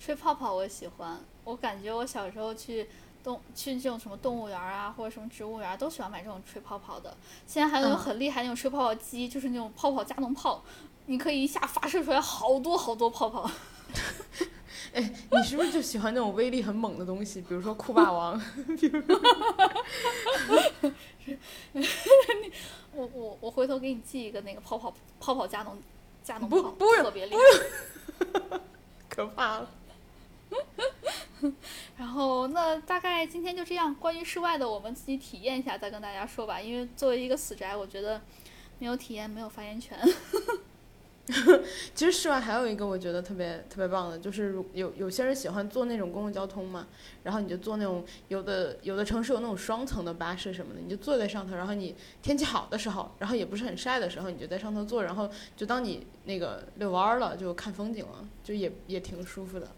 [0.00, 2.88] 吹泡泡我喜欢，我感觉我小时候去。
[3.26, 7.16] 动去这种什么动物园啊，或者什么植物园，都喜欢买这种吹泡泡的。
[7.44, 10.62] 现在还有那种很厉害那种吹泡泡机，就是那种泡泡加农炮，
[11.06, 13.50] 你可以一下发射出来好多好多泡泡。
[14.96, 17.42] 哎，你是不是就喜欢那种威力很猛的东西？
[17.42, 18.40] 比如说酷霸王。
[22.94, 25.76] 我我我回头给你寄一个那个泡泡泡泡加农
[26.22, 28.58] 加农炮，特别厉害。
[29.10, 29.70] 可怕了。
[31.98, 33.94] 然后，那大概今天就这样。
[33.96, 36.58] 关于室外的，我们自己体验一下，再跟大家说吧。
[36.58, 38.18] 因为作为一个死宅，我觉得
[38.78, 39.98] 没有体验没有发言权。
[41.92, 46.86] 其实室外还有一个我觉得特别特别棒的，就是有有些人喜欢坐那种公共交通嘛，
[47.24, 59.68] 然后你就坐那种有的有的城市有那种双层的巴士什么的，你就坐在上头，然后你天气好的时候，然后也不是很晒的时候，你就在上头坐，然后就当你那个遛弯了，就看风景了，就也也挺舒服的。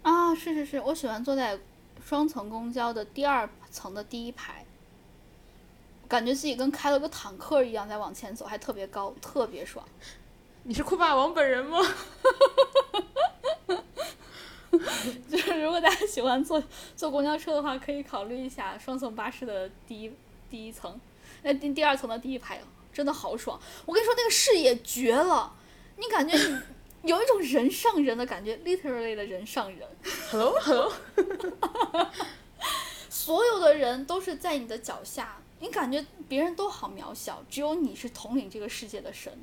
[0.00, 1.58] 啊，是是是，我喜欢坐在
[2.02, 4.64] 双层公交的第二层的第一排，
[6.08, 9.86] 感觉自己跟开了个坦克一样在往前走，还特别高，特别爽。
[10.64, 11.78] 你是酷霸王本人吗？
[15.28, 16.62] 就是如果大家喜欢坐
[16.96, 20.12] 坐公交车的话，可以考虑一下双层巴士的第一
[20.48, 21.00] 第一层，
[21.42, 22.60] 那第第二层的第一排
[22.92, 23.60] 真的好爽。
[23.84, 25.52] 我跟你说，那个视野绝了，
[25.96, 26.58] 你感觉你。
[27.02, 29.80] 有一种人上人的感觉，literally 的人上人。
[30.30, 30.92] Hello，Hello，
[33.10, 39.36] 所有的人都是在你的脚下，你感觉别人都好渺小，只有你是统领这个世界的神，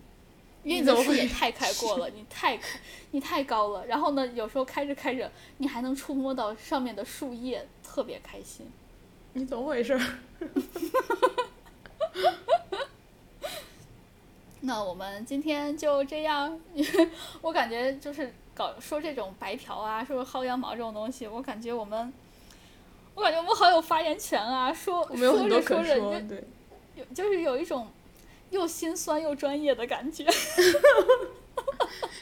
[0.63, 2.79] 因为你的视野太开阔了，你太开，
[3.11, 3.85] 你太高了。
[3.85, 8.69] 然后呢，有时候开着开着，你还能触摸到上面的树叶，特别开心。
[9.33, 9.99] 你怎么回事？
[14.61, 16.59] 那我们今天就这样，
[17.41, 22.11] 我感觉就是搞说这种白嫖啊，说薅羊毛这种东西，我感觉我们，
[23.15, 25.95] 我感觉我们好有发言权啊，说说着说着，
[26.95, 27.87] 有就是有一种
[28.49, 30.25] 又心酸又专业的感觉。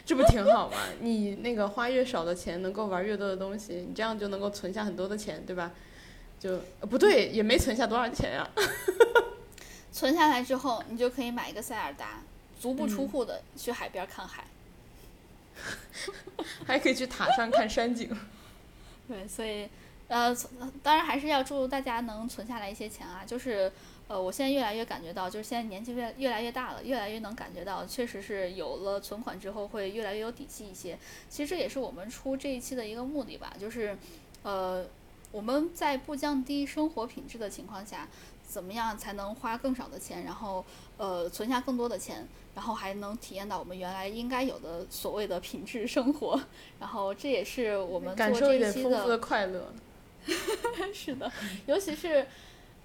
[0.05, 0.78] 这不挺好吗？
[1.01, 5.71] 你那个花越少的钱，能够玩越多的东西，你这样就能够存下很多的钱，对吧？
[6.39, 8.47] 就不对，也没存下多少钱呀。
[9.91, 12.21] 存下来之后，你就可以买一个塞尔达，
[12.59, 14.45] 足不出户的去海边看海，
[16.65, 18.15] 还可以去塔上看山景。
[19.07, 19.67] 对，所以
[20.07, 20.36] 呃，
[20.84, 23.23] 当然还是要祝大家能存下来一些钱啊。
[23.25, 23.71] 就是
[24.08, 30.97] 呃，我现在越来越感觉到，就是现在年纪越越来越大了，越来越能感觉到，确实是有了存款之后会越来越有底气一些。
[31.30, 33.97] 其实这也是我们出这一期的一个目的吧，就是
[34.43, 34.86] 呃，
[35.32, 38.08] 我们在不降低生活品质的情况下。
[38.49, 40.64] 怎么样才能花更少的钱，然后
[40.95, 46.41] 呃存下更多的钱，然后还能体验到我们原来应该有的所谓的品质生活？
[46.80, 49.74] 然后这也是我们做这一期的快乐。
[50.93, 51.30] 是的，
[51.66, 52.26] 尤其是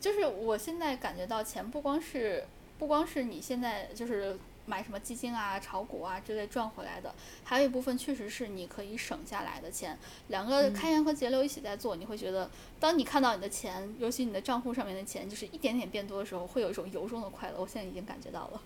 [0.03, 2.45] 就是我现在感觉到钱不光是
[2.79, 4.37] 不光是你现在就是。
[4.65, 9.99] 买什么基金啊、炒股啊之类赚回来的，还有一部分确实是你可以省下来的钱。
[10.29, 12.49] 两个开源和节流一起在做，你会觉得，
[12.79, 17.57] 当你看到你的钱，尤其你的账户上面的钱，就是一点点变多的时候，会有一种由衷的快乐。
[17.59, 18.63] 我现在已经感觉到了，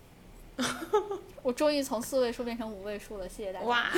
[1.41, 3.65] 我终于从四位数变成五位数了，谢谢大家。
[3.65, 3.91] 哇！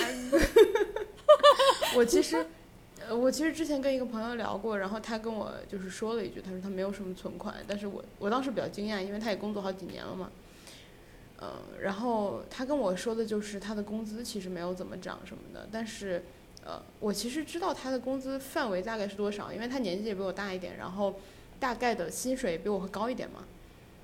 [1.98, 2.46] 我其实，呃，
[3.16, 10.30] 我其实之前跟一个朋友聊过，然后他跟我就是说了一句，他说他没有什么存款，但是我我当时比较惊讶，因为他也工作好几年了嘛。
[11.42, 16.22] 嗯，然后他跟我说的就是他的工资其实没有怎么涨什么的，但是，
[16.66, 21.16] 呃，我其实知道他的工资范围大概是多少，因为他年纪也比我大一点，然后
[21.58, 23.46] 大概的薪水比我会高一点嘛。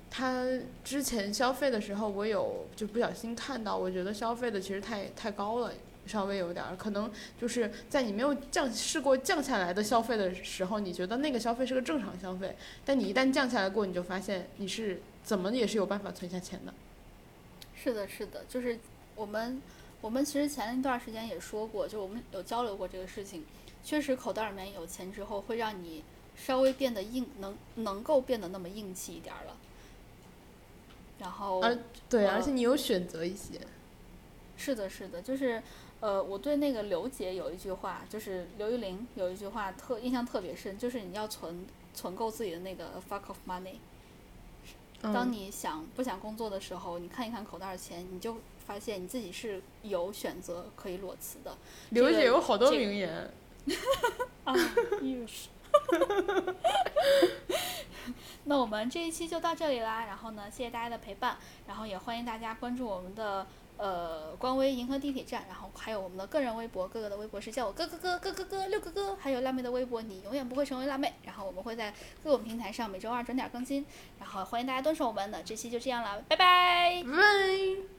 [0.08, 0.46] 他
[0.82, 5.70] 之前消费的时候，我有就不小心看到，我觉得消费的其实太太高了，
[6.06, 16.72] 稍微有点儿，可能就是在你没有降试过降下来的消费的时候，你觉得那个消费是个正常消费，但你一旦降下来过，你就发现你是怎么也是有办法存下钱的。
[17.74, 18.78] 是的，是的，就是
[19.14, 19.60] 我们，
[20.00, 23.44] 我们其实前一段时间也说过，就我们有交流过这个事情。
[23.84, 26.02] 确实，口袋里面有钱之后，会让你
[26.36, 29.56] 稍微变得硬，能能够变得那么硬气一点了。
[31.20, 31.62] 然后，
[32.08, 33.60] 对，而且你有选择一些。
[34.56, 35.62] 是的，是的，就是
[36.00, 43.76] 呃，我对那个刘姐有一句话，就是刘玉玲有一句话特印象特别深，就是你要存存够自己的那个 fuck of money。
[45.02, 48.36] 当嗯你想不想工作的时候，你看一看口袋儿钱，你就
[48.66, 51.56] 发现你自己是有选择可以裸辞的。
[51.90, 53.30] 刘姐有好多名言，
[54.44, 54.54] 啊，
[55.02, 55.48] 又是。
[58.44, 61.36] 那我们这一期就到这里啦，然后呢，谢谢大家的陪伴，
[61.66, 73.84] 然后也欢迎大家关注我们的呃官微银河地铁站，然后还有我们的个人微博，哥哥的微博是叫我哥哥哥哥哥哥六哥哥，还有辣妹的微博，你永远不会成为辣妹，然后我们会在各种平台上每周二准点更新，
[74.18, 76.36] 然后欢迎大家蹲守我们，的这期就这样了，拜。
[76.36, 77.95] 拜。